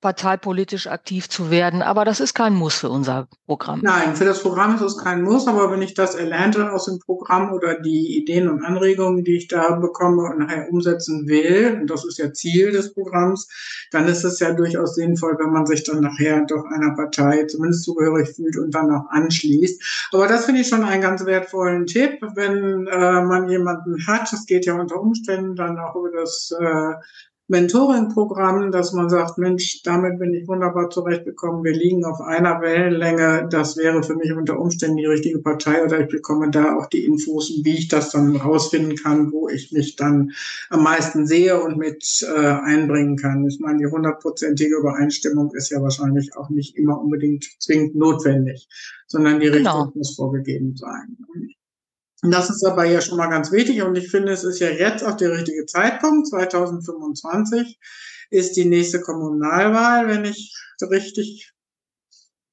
parteipolitisch 0.00 0.86
aktiv 0.86 1.28
zu 1.28 1.50
werden. 1.50 1.82
Aber 1.82 2.04
das 2.04 2.20
ist 2.20 2.34
kein 2.34 2.54
Muss 2.54 2.74
für 2.76 2.88
unser 2.88 3.26
Programm. 3.46 3.80
Nein, 3.82 4.14
für 4.14 4.24
das 4.24 4.42
Programm 4.42 4.76
ist 4.76 4.82
es 4.82 4.98
kein 4.98 5.22
Muss. 5.22 5.48
Aber 5.48 5.72
wenn 5.72 5.82
ich 5.82 5.94
das 5.94 6.14
erlernte 6.14 6.72
aus 6.72 6.84
dem 6.84 7.00
Programm 7.00 7.52
oder 7.52 7.80
die 7.80 8.16
Ideen 8.16 8.48
und 8.48 8.64
Anregungen, 8.64 9.24
die 9.24 9.36
ich 9.36 9.48
da 9.48 9.76
bekomme 9.76 10.22
und 10.22 10.38
nachher 10.38 10.68
umsetzen 10.70 11.26
will, 11.26 11.78
und 11.80 11.90
das 11.90 12.04
ist 12.04 12.18
ja 12.18 12.32
Ziel 12.32 12.70
des 12.70 12.94
Programms, 12.94 13.48
dann 13.90 14.06
ist 14.06 14.24
es 14.24 14.38
ja 14.38 14.52
durchaus 14.52 14.94
sinnvoll, 14.94 15.36
wenn 15.38 15.50
man 15.50 15.66
sich 15.66 15.82
dann 15.82 16.00
nachher 16.00 16.44
doch 16.46 16.64
einer 16.66 16.94
Partei 16.94 17.44
zumindest 17.46 17.84
zugehörig 17.84 18.28
fühlt 18.28 18.56
und 18.56 18.74
dann 18.74 18.90
auch 18.94 19.08
anschließt. 19.10 20.10
Aber 20.12 20.28
das 20.28 20.44
finde 20.44 20.60
ich 20.60 20.68
schon 20.68 20.84
einen 20.84 21.02
ganz 21.02 21.24
wertvollen 21.26 21.86
Tipp, 21.86 22.20
wenn 22.34 22.86
äh, 22.86 23.22
man 23.22 23.48
jemanden 23.48 24.06
hat. 24.06 24.32
Es 24.32 24.46
geht 24.46 24.66
ja 24.66 24.74
unter 24.74 25.00
Umständen 25.00 25.56
dann 25.56 25.78
auch 25.78 25.96
über 25.96 26.10
das 26.12 26.54
äh, 26.58 26.94
Mentoring-Programm, 27.50 28.72
dass 28.72 28.92
man 28.92 29.08
sagt, 29.08 29.38
Mensch, 29.38 29.82
damit 29.82 30.18
bin 30.18 30.34
ich 30.34 30.46
wunderbar 30.46 30.90
zurechtgekommen, 30.90 31.64
wir 31.64 31.72
liegen 31.72 32.04
auf 32.04 32.20
einer 32.20 32.60
Wellenlänge, 32.60 33.48
das 33.50 33.78
wäre 33.78 34.02
für 34.02 34.16
mich 34.16 34.32
unter 34.32 34.60
Umständen 34.60 34.98
die 34.98 35.06
richtige 35.06 35.38
Partei 35.38 35.82
oder 35.82 35.98
ich 36.00 36.08
bekomme 36.08 36.50
da 36.50 36.76
auch 36.76 36.86
die 36.86 37.06
Infos, 37.06 37.50
wie 37.62 37.78
ich 37.78 37.88
das 37.88 38.10
dann 38.10 38.36
rausfinden 38.36 38.96
kann, 38.96 39.32
wo 39.32 39.48
ich 39.48 39.72
mich 39.72 39.96
dann 39.96 40.32
am 40.68 40.82
meisten 40.82 41.26
sehe 41.26 41.58
und 41.58 41.78
mit 41.78 42.22
äh, 42.22 42.38
einbringen 42.38 43.16
kann. 43.16 43.46
Ich 43.46 43.60
meine, 43.60 43.78
die 43.78 43.86
hundertprozentige 43.86 44.76
Übereinstimmung 44.76 45.54
ist 45.54 45.70
ja 45.70 45.80
wahrscheinlich 45.80 46.36
auch 46.36 46.50
nicht 46.50 46.76
immer 46.76 47.00
unbedingt 47.00 47.46
zwingend 47.60 47.96
notwendig, 47.96 48.68
sondern 49.06 49.40
die 49.40 49.50
genau. 49.50 49.84
Richtung 49.84 49.92
muss 49.98 50.16
vorgegeben 50.16 50.76
sein. 50.76 51.16
Das 52.22 52.50
ist 52.50 52.64
aber 52.64 52.84
ja 52.84 53.00
schon 53.00 53.16
mal 53.16 53.28
ganz 53.28 53.52
wichtig 53.52 53.82
und 53.82 53.96
ich 53.96 54.10
finde, 54.10 54.32
es 54.32 54.42
ist 54.42 54.58
ja 54.58 54.70
jetzt 54.70 55.04
auch 55.04 55.16
der 55.16 55.32
richtige 55.32 55.66
Zeitpunkt. 55.66 56.26
2025 56.28 57.78
ist 58.30 58.56
die 58.56 58.64
nächste 58.64 59.00
Kommunalwahl, 59.00 60.08
wenn 60.08 60.24
ich 60.24 60.54
richtig 60.82 61.52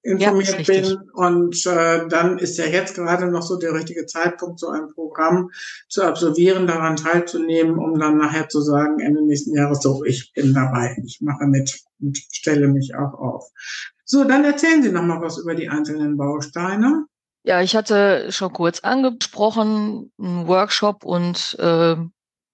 informiert 0.06 0.68
ja, 0.68 0.82
bin. 0.82 0.98
Und 1.14 1.66
äh, 1.66 2.08
dann 2.08 2.38
ist 2.38 2.58
ja 2.58 2.66
jetzt 2.66 2.96
gerade 2.96 3.26
noch 3.28 3.42
so 3.42 3.58
der 3.58 3.74
richtige 3.74 4.06
Zeitpunkt, 4.06 4.60
so 4.60 4.70
ein 4.70 4.94
Programm 4.94 5.50
zu 5.90 6.04
absolvieren, 6.04 6.68
daran 6.68 6.96
teilzunehmen, 6.96 7.80
um 7.80 8.00
dann 8.00 8.18
nachher 8.18 8.48
zu 8.48 8.62
sagen, 8.62 9.00
Ende 9.00 9.24
nächsten 9.24 9.56
Jahres, 9.56 9.82
so, 9.82 10.06
ich 10.06 10.32
bin 10.34 10.54
dabei, 10.54 10.96
ich 11.04 11.22
mache 11.22 11.48
mit 11.48 11.80
und 12.00 12.18
stelle 12.32 12.68
mich 12.68 12.96
auch 12.96 13.14
auf. 13.16 13.50
So, 14.06 14.24
dann 14.24 14.46
erzählen 14.46 14.84
Sie 14.84 14.92
noch 14.92 15.04
mal 15.04 15.22
was 15.22 15.40
über 15.40 15.56
die 15.56 15.70
einzelnen 15.70 16.18
Bausteine. 16.18 17.06
Ja, 17.48 17.62
ich 17.62 17.76
hatte 17.76 18.32
schon 18.32 18.52
kurz 18.54 18.80
angesprochen, 18.80 20.12
ein 20.18 20.48
Workshop 20.48 21.06
und 21.06 21.56
äh, 21.60 21.96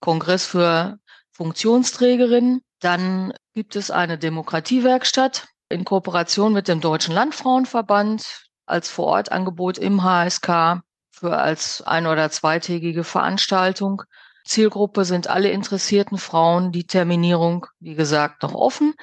Kongress 0.02 0.46
für 0.46 0.98
Funktionsträgerinnen. 1.32 2.62
Dann 2.82 3.32
gibt 3.54 3.78
es 3.78 3.90
eine 3.90 4.18
Demokratiewerkstatt 4.18 5.48
in 5.70 5.86
Kooperation 5.86 6.52
mit 6.52 6.68
dem 6.68 6.82
Deutschen 6.82 7.16
Landfrauenverband 7.16 8.50
als 8.66 8.90
Vorortangebot 8.90 9.78
im 9.78 10.04
HSK 10.04 10.82
für 11.10 11.38
als 11.38 11.82
ein- 11.84 12.06
oder 12.06 12.30
zweitägige 12.30 13.06
Veranstaltung. 13.06 14.04
Zielgruppe 14.44 15.06
sind 15.06 15.30
alle 15.30 15.52
interessierten 15.52 16.18
Frauen. 16.18 16.74
Die 16.74 16.86
Terminierung, 16.86 17.66
wie 17.80 17.96
gesagt, 17.96 18.44
noch 18.44 18.56
offen. 18.56 18.94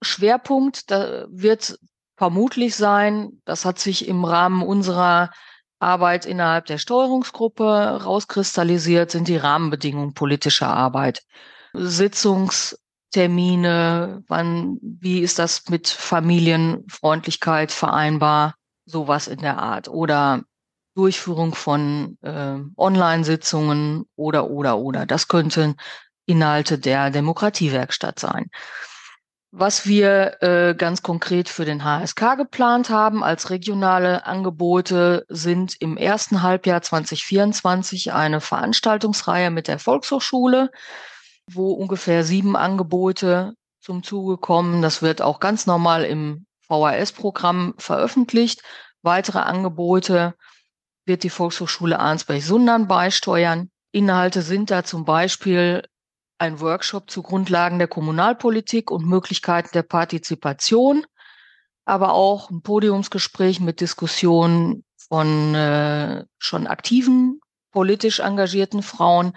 Schwerpunkt, 0.00 0.92
da 0.92 1.26
wird 1.28 1.76
vermutlich 2.16 2.76
sein, 2.76 3.40
das 3.44 3.64
hat 3.64 3.78
sich 3.78 4.08
im 4.08 4.24
Rahmen 4.24 4.62
unserer 4.62 5.30
Arbeit 5.78 6.26
innerhalb 6.26 6.66
der 6.66 6.78
Steuerungsgruppe 6.78 8.02
rauskristallisiert, 8.04 9.10
sind 9.10 9.28
die 9.28 9.36
Rahmenbedingungen 9.36 10.14
politischer 10.14 10.68
Arbeit. 10.68 11.22
Sitzungstermine, 11.74 14.24
wann, 14.28 14.78
wie 14.80 15.20
ist 15.20 15.38
das 15.38 15.68
mit 15.68 15.88
Familienfreundlichkeit 15.88 17.70
vereinbar, 17.72 18.54
sowas 18.86 19.28
in 19.28 19.40
der 19.40 19.58
Art. 19.58 19.88
Oder 19.88 20.44
Durchführung 20.94 21.54
von 21.54 22.16
äh, 22.22 22.58
Online-Sitzungen 22.76 24.06
oder, 24.16 24.48
oder, 24.48 24.78
oder. 24.78 25.04
Das 25.06 25.28
könnten 25.28 25.76
Inhalte 26.26 26.78
der 26.78 27.10
Demokratiewerkstatt 27.10 28.18
sein. 28.18 28.50
Was 29.56 29.86
wir 29.86 30.42
äh, 30.42 30.74
ganz 30.74 31.02
konkret 31.02 31.48
für 31.48 31.64
den 31.64 31.84
HSK 31.84 32.36
geplant 32.36 32.90
haben 32.90 33.22
als 33.22 33.50
regionale 33.50 34.26
Angebote 34.26 35.24
sind 35.28 35.76
im 35.78 35.96
ersten 35.96 36.42
Halbjahr 36.42 36.82
2024 36.82 38.12
eine 38.12 38.40
Veranstaltungsreihe 38.40 39.52
mit 39.52 39.68
der 39.68 39.78
Volkshochschule, 39.78 40.72
wo 41.48 41.70
ungefähr 41.70 42.24
sieben 42.24 42.56
Angebote 42.56 43.54
zum 43.80 44.02
Zuge 44.02 44.38
kommen. 44.38 44.82
Das 44.82 45.02
wird 45.02 45.22
auch 45.22 45.38
ganz 45.38 45.66
normal 45.66 46.02
im 46.02 46.46
VHS-Programm 46.66 47.74
veröffentlicht. 47.78 48.60
Weitere 49.02 49.38
Angebote 49.38 50.34
wird 51.06 51.22
die 51.22 51.30
Volkshochschule 51.30 52.00
Arnsberg-Sundern 52.00 52.88
beisteuern. 52.88 53.70
Inhalte 53.92 54.42
sind 54.42 54.72
da 54.72 54.82
zum 54.82 55.04
Beispiel 55.04 55.84
ein 56.44 56.60
Workshop 56.60 57.10
zu 57.10 57.22
Grundlagen 57.22 57.78
der 57.78 57.88
Kommunalpolitik 57.88 58.90
und 58.90 59.06
Möglichkeiten 59.06 59.70
der 59.72 59.82
Partizipation, 59.82 61.04
aber 61.84 62.12
auch 62.12 62.50
ein 62.50 62.62
Podiumsgespräch 62.62 63.60
mit 63.60 63.80
Diskussionen 63.80 64.84
von 65.08 65.54
äh, 65.54 66.24
schon 66.38 66.66
aktiven, 66.66 67.40
politisch 67.72 68.20
engagierten 68.20 68.82
Frauen, 68.82 69.36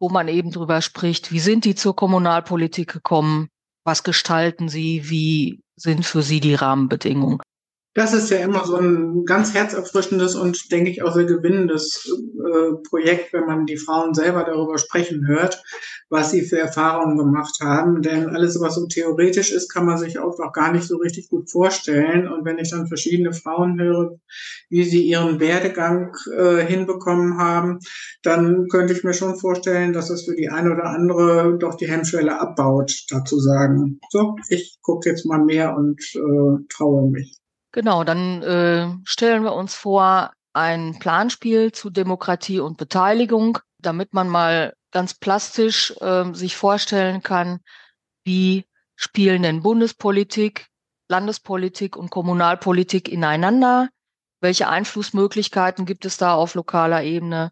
wo 0.00 0.08
man 0.08 0.28
eben 0.28 0.52
drüber 0.52 0.80
spricht, 0.80 1.32
wie 1.32 1.40
sind 1.40 1.64
die 1.64 1.74
zur 1.74 1.94
Kommunalpolitik 1.94 2.92
gekommen, 2.92 3.48
was 3.84 4.04
gestalten 4.04 4.68
sie, 4.68 5.10
wie 5.10 5.60
sind 5.76 6.06
für 6.06 6.22
sie 6.22 6.40
die 6.40 6.54
Rahmenbedingungen. 6.54 7.40
Das 7.98 8.14
ist 8.14 8.30
ja 8.30 8.36
immer 8.38 8.64
so 8.64 8.76
ein 8.76 9.24
ganz 9.24 9.54
herzerfrischendes 9.54 10.36
und, 10.36 10.70
denke 10.70 10.88
ich, 10.88 11.02
auch 11.02 11.14
sehr 11.14 11.24
gewinnendes 11.24 12.08
äh, 12.08 12.74
Projekt, 12.88 13.32
wenn 13.32 13.44
man 13.44 13.66
die 13.66 13.76
Frauen 13.76 14.14
selber 14.14 14.44
darüber 14.44 14.78
sprechen 14.78 15.26
hört, 15.26 15.60
was 16.08 16.30
sie 16.30 16.42
für 16.42 16.60
Erfahrungen 16.60 17.18
gemacht 17.18 17.56
haben. 17.60 18.00
Denn 18.00 18.28
alles, 18.28 18.60
was 18.60 18.76
so 18.76 18.86
theoretisch 18.86 19.50
ist, 19.50 19.68
kann 19.68 19.84
man 19.84 19.98
sich 19.98 20.20
auch 20.20 20.38
noch 20.38 20.52
gar 20.52 20.70
nicht 20.70 20.86
so 20.86 20.98
richtig 20.98 21.28
gut 21.28 21.50
vorstellen. 21.50 22.28
Und 22.28 22.44
wenn 22.44 22.60
ich 22.60 22.70
dann 22.70 22.86
verschiedene 22.86 23.32
Frauen 23.32 23.80
höre, 23.80 24.20
wie 24.70 24.84
sie 24.84 25.02
ihren 25.02 25.40
Werdegang 25.40 26.14
äh, 26.36 26.64
hinbekommen 26.64 27.38
haben, 27.38 27.80
dann 28.22 28.68
könnte 28.68 28.92
ich 28.92 29.02
mir 29.02 29.12
schon 29.12 29.40
vorstellen, 29.40 29.92
dass 29.92 30.08
es 30.08 30.24
für 30.24 30.36
die 30.36 30.50
eine 30.50 30.72
oder 30.72 30.84
andere 30.84 31.58
doch 31.58 31.74
die 31.74 31.90
Hemmschwelle 31.90 32.40
abbaut, 32.40 32.94
dazu 33.10 33.40
sagen, 33.40 33.98
so, 34.10 34.36
ich 34.50 34.78
gucke 34.82 35.10
jetzt 35.10 35.26
mal 35.26 35.44
mehr 35.44 35.76
und 35.76 36.00
äh, 36.14 36.64
traue 36.68 37.10
mich. 37.10 37.37
Genau, 37.72 38.04
dann 38.04 38.42
äh, 38.42 38.88
stellen 39.04 39.42
wir 39.42 39.52
uns 39.52 39.74
vor 39.74 40.32
ein 40.52 40.98
Planspiel 40.98 41.72
zu 41.72 41.90
Demokratie 41.90 42.60
und 42.60 42.78
Beteiligung, 42.78 43.58
damit 43.78 44.14
man 44.14 44.28
mal 44.28 44.74
ganz 44.90 45.14
plastisch 45.14 45.94
äh, 46.00 46.32
sich 46.32 46.56
vorstellen 46.56 47.22
kann, 47.22 47.60
wie 48.24 48.64
spielen 48.96 49.42
denn 49.42 49.62
Bundespolitik, 49.62 50.66
Landespolitik 51.08 51.96
und 51.96 52.10
Kommunalpolitik 52.10 53.08
ineinander? 53.08 53.88
Welche 54.40 54.68
Einflussmöglichkeiten 54.68 55.84
gibt 55.84 56.04
es 56.04 56.16
da 56.16 56.34
auf 56.34 56.54
lokaler 56.54 57.02
Ebene? 57.02 57.50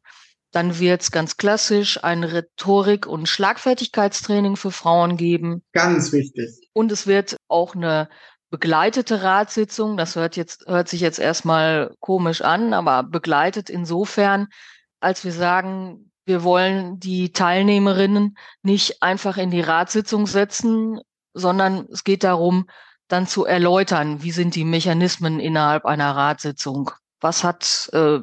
Dann 0.52 0.78
wird 0.78 1.02
es 1.02 1.10
ganz 1.10 1.36
klassisch 1.36 2.02
ein 2.02 2.24
Rhetorik- 2.24 3.06
und 3.06 3.28
Schlagfertigkeitstraining 3.28 4.56
für 4.56 4.70
Frauen 4.70 5.16
geben. 5.16 5.62
Ganz 5.72 6.12
wichtig. 6.12 6.68
Und 6.72 6.92
es 6.92 7.06
wird 7.06 7.36
auch 7.48 7.74
eine 7.74 8.08
begleitete 8.50 9.22
Ratssitzung, 9.22 9.96
das 9.96 10.16
hört 10.16 10.36
jetzt, 10.36 10.66
hört 10.66 10.88
sich 10.88 11.00
jetzt 11.00 11.18
erstmal 11.18 11.94
komisch 12.00 12.42
an, 12.42 12.72
aber 12.72 13.02
begleitet 13.02 13.70
insofern, 13.70 14.48
als 15.00 15.24
wir 15.24 15.32
sagen, 15.32 16.12
wir 16.24 16.42
wollen 16.42 16.98
die 16.98 17.32
Teilnehmerinnen 17.32 18.36
nicht 18.62 19.02
einfach 19.02 19.36
in 19.36 19.50
die 19.50 19.60
Ratssitzung 19.60 20.26
setzen, 20.26 21.00
sondern 21.34 21.86
es 21.92 22.04
geht 22.04 22.24
darum, 22.24 22.66
dann 23.08 23.26
zu 23.26 23.44
erläutern, 23.44 24.22
wie 24.22 24.32
sind 24.32 24.54
die 24.54 24.64
Mechanismen 24.64 25.38
innerhalb 25.38 25.84
einer 25.84 26.16
Ratssitzung? 26.16 26.90
Was 27.20 27.44
hat 27.44 27.88
äh, 27.92 28.18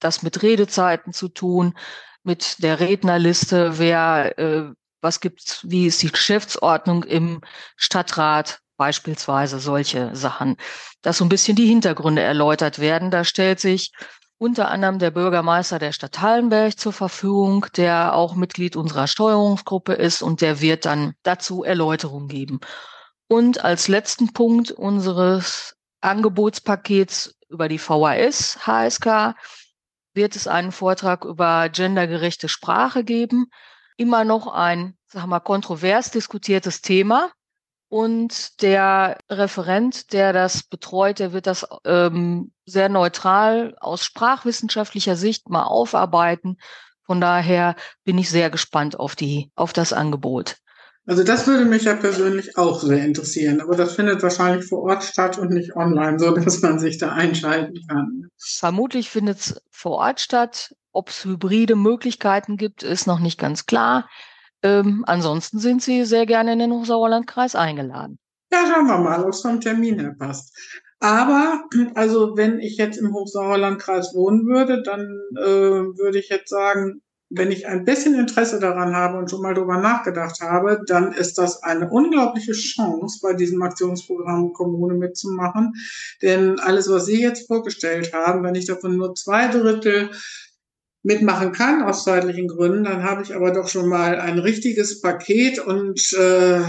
das 0.00 0.22
mit 0.22 0.42
Redezeiten 0.42 1.12
zu 1.12 1.28
tun, 1.28 1.74
mit 2.22 2.62
der 2.62 2.80
Rednerliste, 2.80 3.78
wer, 3.78 4.38
äh, 4.38 4.70
was 5.00 5.20
gibt's, 5.20 5.60
wie 5.68 5.86
ist 5.86 6.02
die 6.02 6.10
Geschäftsordnung 6.10 7.04
im 7.04 7.40
Stadtrat? 7.76 8.60
Beispielsweise 8.78 9.58
solche 9.58 10.16
Sachen, 10.16 10.56
dass 11.02 11.18
so 11.18 11.26
ein 11.26 11.28
bisschen 11.28 11.56
die 11.56 11.66
Hintergründe 11.66 12.22
erläutert 12.22 12.78
werden. 12.78 13.10
Da 13.10 13.24
stellt 13.24 13.60
sich 13.60 13.92
unter 14.38 14.70
anderem 14.70 14.98
der 14.98 15.10
Bürgermeister 15.10 15.78
der 15.78 15.92
Stadt 15.92 16.20
Hallenberg 16.20 16.78
zur 16.78 16.92
Verfügung, 16.92 17.66
der 17.76 18.14
auch 18.14 18.34
Mitglied 18.34 18.76
unserer 18.76 19.08
Steuerungsgruppe 19.08 19.92
ist 19.92 20.22
und 20.22 20.40
der 20.40 20.60
wird 20.60 20.86
dann 20.86 21.14
dazu 21.24 21.64
Erläuterung 21.64 22.28
geben. 22.28 22.60
Und 23.26 23.62
als 23.62 23.88
letzten 23.88 24.32
Punkt 24.32 24.70
unseres 24.70 25.76
Angebotspakets 26.00 27.34
über 27.48 27.68
die 27.68 27.78
VHS 27.78 28.66
HSK 28.66 29.34
wird 30.14 30.36
es 30.36 30.46
einen 30.46 30.72
Vortrag 30.72 31.24
über 31.24 31.68
gendergerechte 31.68 32.48
Sprache 32.48 33.04
geben. 33.04 33.46
Immer 33.96 34.24
noch 34.24 34.46
ein, 34.46 34.96
sagen 35.06 35.24
wir 35.24 35.30
mal, 35.30 35.40
kontrovers 35.40 36.10
diskutiertes 36.10 36.80
Thema. 36.80 37.30
Und 37.88 38.60
der 38.60 39.18
Referent, 39.30 40.12
der 40.12 40.32
das 40.32 40.62
betreut, 40.62 41.18
der 41.18 41.32
wird 41.32 41.46
das 41.46 41.66
ähm, 41.84 42.52
sehr 42.66 42.90
neutral 42.90 43.74
aus 43.80 44.04
sprachwissenschaftlicher 44.04 45.16
Sicht 45.16 45.48
mal 45.48 45.64
aufarbeiten. 45.64 46.58
Von 47.04 47.20
daher 47.22 47.74
bin 48.04 48.18
ich 48.18 48.28
sehr 48.28 48.50
gespannt 48.50 49.00
auf 49.00 49.16
die, 49.16 49.50
auf 49.54 49.72
das 49.72 49.94
Angebot. 49.94 50.56
Also 51.06 51.24
das 51.24 51.46
würde 51.46 51.64
mich 51.64 51.84
ja 51.84 51.94
persönlich 51.94 52.58
auch 52.58 52.82
sehr 52.82 53.02
interessieren, 53.02 53.62
aber 53.62 53.74
das 53.74 53.94
findet 53.94 54.22
wahrscheinlich 54.22 54.66
vor 54.66 54.82
Ort 54.82 55.02
statt 55.02 55.38
und 55.38 55.48
nicht 55.48 55.74
online, 55.74 56.18
so 56.18 56.32
dass 56.32 56.60
man 56.60 56.78
sich 56.78 56.98
da 56.98 57.12
einschalten 57.12 57.80
kann. 57.88 58.28
Vermutlich 58.36 59.08
findet 59.08 59.38
es 59.38 59.62
vor 59.70 59.92
Ort 59.92 60.20
statt. 60.20 60.74
Ob 60.92 61.08
es 61.08 61.24
hybride 61.24 61.76
Möglichkeiten 61.76 62.58
gibt, 62.58 62.82
ist 62.82 63.06
noch 63.06 63.20
nicht 63.20 63.38
ganz 63.38 63.64
klar. 63.64 64.06
Ähm, 64.62 65.04
ansonsten 65.06 65.58
sind 65.58 65.82
Sie 65.82 66.04
sehr 66.04 66.26
gerne 66.26 66.54
in 66.54 66.58
den 66.58 66.72
Hochsauerlandkreis 66.72 67.54
eingeladen. 67.54 68.18
Ja, 68.52 68.64
schauen 68.66 68.86
wir 68.86 68.98
mal, 68.98 69.22
ob 69.22 69.30
es 69.30 69.42
vom 69.42 69.60
Termin 69.60 70.00
her 70.00 70.14
passt. 70.18 70.56
Aber, 71.00 71.64
also 71.94 72.36
wenn 72.36 72.58
ich 72.58 72.76
jetzt 72.76 72.96
im 72.96 73.12
Hochsauerlandkreis 73.12 74.14
wohnen 74.14 74.46
würde, 74.46 74.82
dann 74.82 75.02
äh, 75.36 75.44
würde 75.96 76.18
ich 76.18 76.28
jetzt 76.28 76.50
sagen, 76.50 77.02
wenn 77.30 77.52
ich 77.52 77.66
ein 77.66 77.84
bisschen 77.84 78.14
Interesse 78.14 78.58
daran 78.58 78.96
habe 78.96 79.18
und 79.18 79.30
schon 79.30 79.42
mal 79.42 79.54
drüber 79.54 79.76
nachgedacht 79.76 80.40
habe, 80.40 80.80
dann 80.86 81.12
ist 81.12 81.36
das 81.36 81.62
eine 81.62 81.90
unglaubliche 81.90 82.52
Chance, 82.52 83.20
bei 83.22 83.34
diesem 83.34 83.62
Aktionsprogramm 83.62 84.54
Kommune 84.54 84.94
mitzumachen. 84.94 85.74
Denn 86.22 86.58
alles, 86.58 86.88
was 86.88 87.04
Sie 87.04 87.20
jetzt 87.20 87.46
vorgestellt 87.46 88.14
haben, 88.14 88.42
wenn 88.42 88.54
ich 88.54 88.66
davon 88.66 88.96
nur 88.96 89.14
zwei 89.14 89.48
Drittel 89.48 90.10
mitmachen 91.08 91.52
kann 91.52 91.82
aus 91.82 92.04
zeitlichen 92.04 92.48
Gründen, 92.48 92.84
dann 92.84 93.02
habe 93.02 93.22
ich 93.22 93.34
aber 93.34 93.50
doch 93.50 93.66
schon 93.66 93.88
mal 93.88 94.20
ein 94.20 94.38
richtiges 94.38 95.00
Paket 95.00 95.58
und 95.58 96.12
äh, 96.12 96.60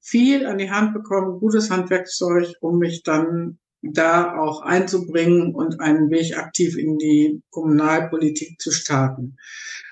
viel 0.00 0.46
an 0.46 0.58
die 0.58 0.70
Hand 0.70 0.94
bekommen, 0.94 1.40
gutes 1.40 1.70
Handwerkszeug, 1.70 2.54
um 2.60 2.78
mich 2.78 3.02
dann 3.02 3.58
da 3.82 4.38
auch 4.38 4.62
einzubringen 4.62 5.56
und 5.56 5.80
einen 5.80 6.08
Weg 6.10 6.38
aktiv 6.38 6.78
in 6.78 6.98
die 6.98 7.42
Kommunalpolitik 7.50 8.60
zu 8.60 8.70
starten. 8.70 9.36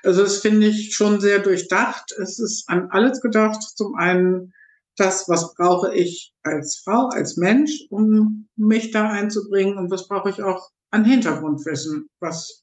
Also 0.01 0.23
das 0.23 0.37
finde 0.37 0.67
ich 0.67 0.95
schon 0.95 1.19
sehr 1.19 1.39
durchdacht. 1.39 2.13
Es 2.17 2.39
ist 2.39 2.69
an 2.69 2.87
alles 2.89 3.19
gedacht. 3.19 3.61
Zum 3.75 3.95
einen 3.95 4.53
das, 4.95 5.27
was 5.27 5.53
brauche 5.55 5.93
ich 5.93 6.31
als 6.41 6.81
Frau, 6.85 7.09
als 7.09 7.35
Mensch, 7.35 7.85
um 7.89 8.47
mich 8.55 8.91
da 8.91 9.09
einzubringen 9.09 9.77
und 9.77 9.91
was 9.91 10.07
brauche 10.07 10.29
ich 10.29 10.41
auch 10.41 10.69
an 10.89 11.03
Hintergrundwissen, 11.03 12.07
was 12.21 12.62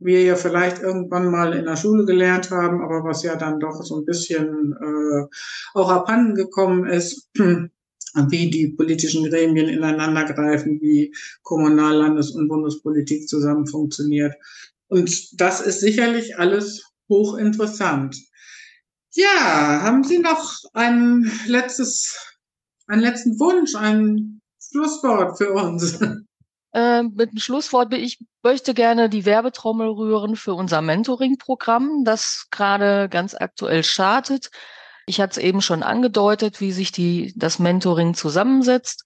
wir 0.00 0.22
ja 0.22 0.34
vielleicht 0.34 0.80
irgendwann 0.80 1.30
mal 1.30 1.52
in 1.52 1.66
der 1.66 1.76
Schule 1.76 2.04
gelernt 2.06 2.50
haben, 2.50 2.82
aber 2.82 3.04
was 3.04 3.22
ja 3.22 3.36
dann 3.36 3.60
doch 3.60 3.82
so 3.82 3.98
ein 3.98 4.06
bisschen 4.06 4.72
äh, 4.72 5.26
auch 5.74 5.90
abhanden 5.90 6.34
gekommen 6.34 6.86
ist, 6.86 7.28
wie 7.34 8.50
die 8.50 8.68
politischen 8.68 9.28
Gremien 9.28 9.68
ineinander 9.68 10.24
greifen, 10.24 10.80
wie 10.80 11.14
Kommunal-, 11.42 11.98
Landes- 11.98 12.30
und 12.30 12.48
Bundespolitik 12.48 13.28
zusammen 13.28 13.66
funktioniert. 13.66 14.34
Und 14.88 15.40
das 15.40 15.60
ist 15.60 15.80
sicherlich 15.80 16.38
alles 16.38 16.82
hochinteressant. 17.08 18.16
Ja, 19.12 19.82
haben 19.82 20.02
Sie 20.02 20.18
noch 20.18 20.56
ein 20.72 21.30
letztes, 21.46 22.16
einen 22.86 23.02
letzten 23.02 23.38
Wunsch, 23.38 23.74
ein 23.74 24.40
Schlusswort 24.60 25.36
für 25.36 25.52
uns? 25.52 25.98
Äh, 26.72 27.02
mit 27.02 27.32
dem 27.32 27.38
Schlusswort, 27.38 27.92
ich 27.94 28.18
möchte 28.42 28.74
gerne 28.74 29.08
die 29.08 29.24
Werbetrommel 29.24 29.88
rühren 29.88 30.36
für 30.36 30.54
unser 30.54 30.82
Mentoring-Programm, 30.82 32.04
das 32.04 32.46
gerade 32.50 33.08
ganz 33.08 33.34
aktuell 33.34 33.82
startet. 33.82 34.50
Ich 35.06 35.20
hatte 35.20 35.32
es 35.32 35.38
eben 35.38 35.62
schon 35.62 35.82
angedeutet, 35.82 36.60
wie 36.60 36.72
sich 36.72 36.92
die, 36.92 37.32
das 37.36 37.58
Mentoring 37.58 38.14
zusammensetzt. 38.14 39.04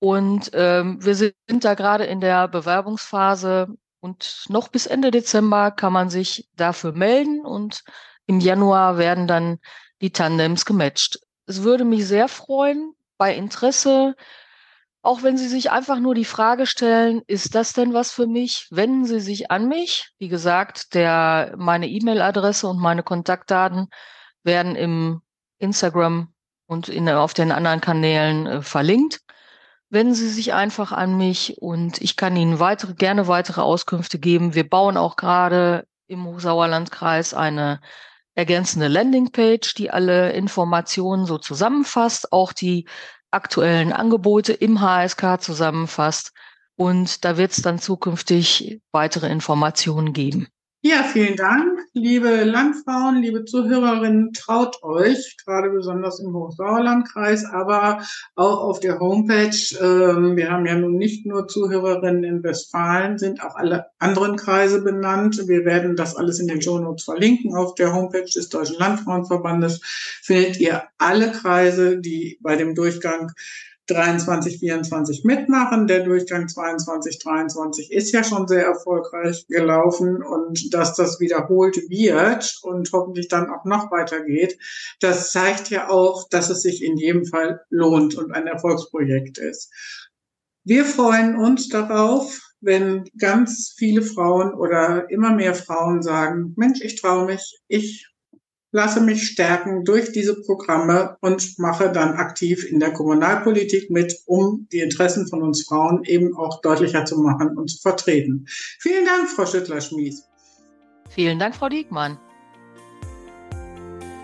Und 0.00 0.50
ähm, 0.54 1.04
wir 1.04 1.14
sind 1.14 1.34
da 1.48 1.74
gerade 1.74 2.04
in 2.04 2.20
der 2.20 2.48
Bewerbungsphase 2.48 3.68
und 4.00 4.44
noch 4.48 4.68
bis 4.68 4.86
Ende 4.86 5.10
Dezember 5.10 5.70
kann 5.70 5.92
man 5.92 6.10
sich 6.10 6.48
dafür 6.54 6.92
melden 6.92 7.44
und 7.44 7.82
im 8.26 8.40
Januar 8.40 8.98
werden 8.98 9.26
dann 9.26 9.58
die 10.00 10.10
Tandems 10.10 10.64
gematcht. 10.64 11.18
Es 11.46 11.62
würde 11.62 11.84
mich 11.84 12.06
sehr 12.06 12.28
freuen, 12.28 12.94
bei 13.16 13.34
Interesse, 13.34 14.14
auch 15.08 15.22
wenn 15.22 15.38
Sie 15.38 15.48
sich 15.48 15.70
einfach 15.70 16.00
nur 16.00 16.14
die 16.14 16.26
Frage 16.26 16.66
stellen, 16.66 17.22
ist 17.26 17.54
das 17.54 17.72
denn 17.72 17.94
was 17.94 18.12
für 18.12 18.26
mich? 18.26 18.66
Wenden 18.70 19.06
Sie 19.06 19.20
sich 19.20 19.50
an 19.50 19.66
mich. 19.66 20.10
Wie 20.18 20.28
gesagt, 20.28 20.92
der, 20.92 21.54
meine 21.56 21.88
E-Mail-Adresse 21.88 22.68
und 22.68 22.78
meine 22.78 23.02
Kontaktdaten 23.02 23.88
werden 24.42 24.76
im 24.76 25.22
Instagram 25.58 26.34
und 26.66 26.90
in, 26.90 27.08
auf 27.08 27.32
den 27.32 27.52
anderen 27.52 27.80
Kanälen 27.80 28.46
äh, 28.46 28.60
verlinkt. 28.60 29.20
Wenden 29.88 30.12
Sie 30.12 30.28
sich 30.28 30.52
einfach 30.52 30.92
an 30.92 31.16
mich 31.16 31.56
und 31.56 32.02
ich 32.02 32.16
kann 32.16 32.36
Ihnen 32.36 32.60
weitere, 32.60 32.92
gerne 32.92 33.28
weitere 33.28 33.62
Auskünfte 33.62 34.18
geben. 34.18 34.54
Wir 34.54 34.68
bauen 34.68 34.98
auch 34.98 35.16
gerade 35.16 35.86
im 36.06 36.26
Hochsauerlandkreis 36.26 37.32
eine 37.32 37.80
ergänzende 38.34 38.88
Landingpage, 38.88 39.72
die 39.72 39.90
alle 39.90 40.32
Informationen 40.32 41.24
so 41.24 41.38
zusammenfasst, 41.38 42.30
auch 42.30 42.52
die 42.52 42.86
aktuellen 43.30 43.92
Angebote 43.92 44.52
im 44.52 44.80
HSK 44.80 45.40
zusammenfasst. 45.40 46.32
Und 46.76 47.24
da 47.24 47.36
wird 47.36 47.52
es 47.52 47.62
dann 47.62 47.78
zukünftig 47.78 48.80
weitere 48.92 49.28
Informationen 49.28 50.12
geben. 50.12 50.48
Ja, 50.80 51.02
vielen 51.02 51.34
Dank, 51.34 51.80
liebe 51.92 52.44
Landfrauen, 52.44 53.20
liebe 53.20 53.44
Zuhörerinnen. 53.44 54.32
Traut 54.32 54.80
euch, 54.84 55.36
gerade 55.44 55.70
besonders 55.70 56.20
im 56.20 56.32
Hochsauerlandkreis, 56.32 57.44
aber 57.46 58.00
auch 58.36 58.60
auf 58.60 58.78
der 58.78 59.00
Homepage. 59.00 59.58
Ähm, 59.80 60.36
wir 60.36 60.52
haben 60.52 60.66
ja 60.66 60.76
nun 60.76 60.96
nicht 60.96 61.26
nur 61.26 61.48
Zuhörerinnen 61.48 62.22
in 62.22 62.44
Westfalen, 62.44 63.18
sind 63.18 63.42
auch 63.42 63.56
alle 63.56 63.86
anderen 63.98 64.36
Kreise 64.36 64.80
benannt. 64.80 65.48
Wir 65.48 65.64
werden 65.64 65.96
das 65.96 66.14
alles 66.14 66.38
in 66.38 66.46
den 66.46 66.62
Show 66.62 66.78
Notes 66.78 67.02
verlinken. 67.02 67.56
Auf 67.56 67.74
der 67.74 67.92
Homepage 67.92 68.30
des 68.32 68.48
Deutschen 68.48 68.78
Landfrauenverbandes 68.78 69.80
findet 70.22 70.60
ihr 70.60 70.84
alle 70.98 71.32
Kreise, 71.32 71.98
die 71.98 72.38
bei 72.40 72.54
dem 72.54 72.76
Durchgang 72.76 73.32
23, 73.88 74.58
24 74.58 75.24
mitmachen. 75.24 75.86
Der 75.86 76.04
Durchgang 76.04 76.48
22, 76.48 77.18
23 77.18 77.90
ist 77.92 78.12
ja 78.12 78.22
schon 78.22 78.46
sehr 78.46 78.64
erfolgreich 78.64 79.46
gelaufen 79.48 80.22
und 80.22 80.72
dass 80.72 80.94
das 80.94 81.20
wiederholt 81.20 81.76
wird 81.88 82.58
und 82.62 82.90
hoffentlich 82.92 83.28
dann 83.28 83.50
auch 83.50 83.64
noch 83.64 83.90
weitergeht, 83.90 84.58
das 85.00 85.32
zeigt 85.32 85.70
ja 85.70 85.88
auch, 85.88 86.28
dass 86.28 86.50
es 86.50 86.62
sich 86.62 86.84
in 86.84 86.96
jedem 86.96 87.24
Fall 87.24 87.62
lohnt 87.70 88.14
und 88.14 88.32
ein 88.32 88.46
Erfolgsprojekt 88.46 89.38
ist. 89.38 89.72
Wir 90.64 90.84
freuen 90.84 91.36
uns 91.36 91.68
darauf, 91.68 92.40
wenn 92.60 93.04
ganz 93.18 93.74
viele 93.76 94.02
Frauen 94.02 94.52
oder 94.52 95.10
immer 95.10 95.34
mehr 95.34 95.54
Frauen 95.54 96.02
sagen, 96.02 96.52
Mensch, 96.56 96.80
ich 96.82 97.00
traue 97.00 97.26
mich, 97.26 97.58
ich 97.68 98.08
lasse 98.70 99.00
mich 99.00 99.26
stärken 99.28 99.84
durch 99.84 100.12
diese 100.12 100.40
Programme 100.42 101.16
und 101.20 101.58
mache 101.58 101.90
dann 101.90 102.14
aktiv 102.14 102.64
in 102.64 102.80
der 102.80 102.92
Kommunalpolitik 102.92 103.90
mit, 103.90 104.14
um 104.26 104.66
die 104.72 104.80
Interessen 104.80 105.26
von 105.28 105.42
uns 105.42 105.64
Frauen 105.66 106.04
eben 106.04 106.36
auch 106.36 106.60
deutlicher 106.60 107.04
zu 107.04 107.18
machen 107.18 107.56
und 107.56 107.68
zu 107.68 107.80
vertreten. 107.80 108.46
Vielen 108.78 109.04
Dank, 109.04 109.28
Frau 109.30 109.46
Schüttler-Schmies. 109.46 110.24
Vielen 111.08 111.38
Dank, 111.38 111.56
Frau 111.56 111.68
Diekmann. 111.68 112.18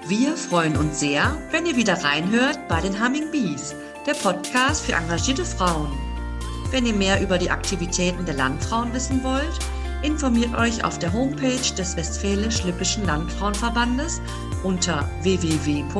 Wir 0.06 0.36
freuen 0.36 0.76
uns 0.76 1.00
sehr, 1.00 1.38
wenn 1.50 1.64
ihr 1.64 1.76
wieder 1.76 1.94
reinhört 2.04 2.68
bei 2.68 2.80
den 2.82 3.02
Humming 3.02 3.30
Bees, 3.30 3.74
der 4.06 4.12
Podcast 4.12 4.84
für 4.84 4.92
engagierte 4.92 5.46
Frauen. 5.46 5.90
Wenn 6.70 6.84
ihr 6.84 6.92
mehr 6.92 7.22
über 7.22 7.38
die 7.38 7.48
Aktivitäten 7.48 8.26
der 8.26 8.34
Landfrauen 8.34 8.92
wissen 8.92 9.24
wollt, 9.24 9.58
informiert 10.04 10.54
euch 10.56 10.84
auf 10.84 10.98
der 10.98 11.12
Homepage 11.12 11.74
des 11.76 11.96
Westfälisch-Lippischen 11.96 13.06
Landfrauenverbandes 13.06 14.20
unter 14.62 15.08
www.wllv.de. 15.22 15.94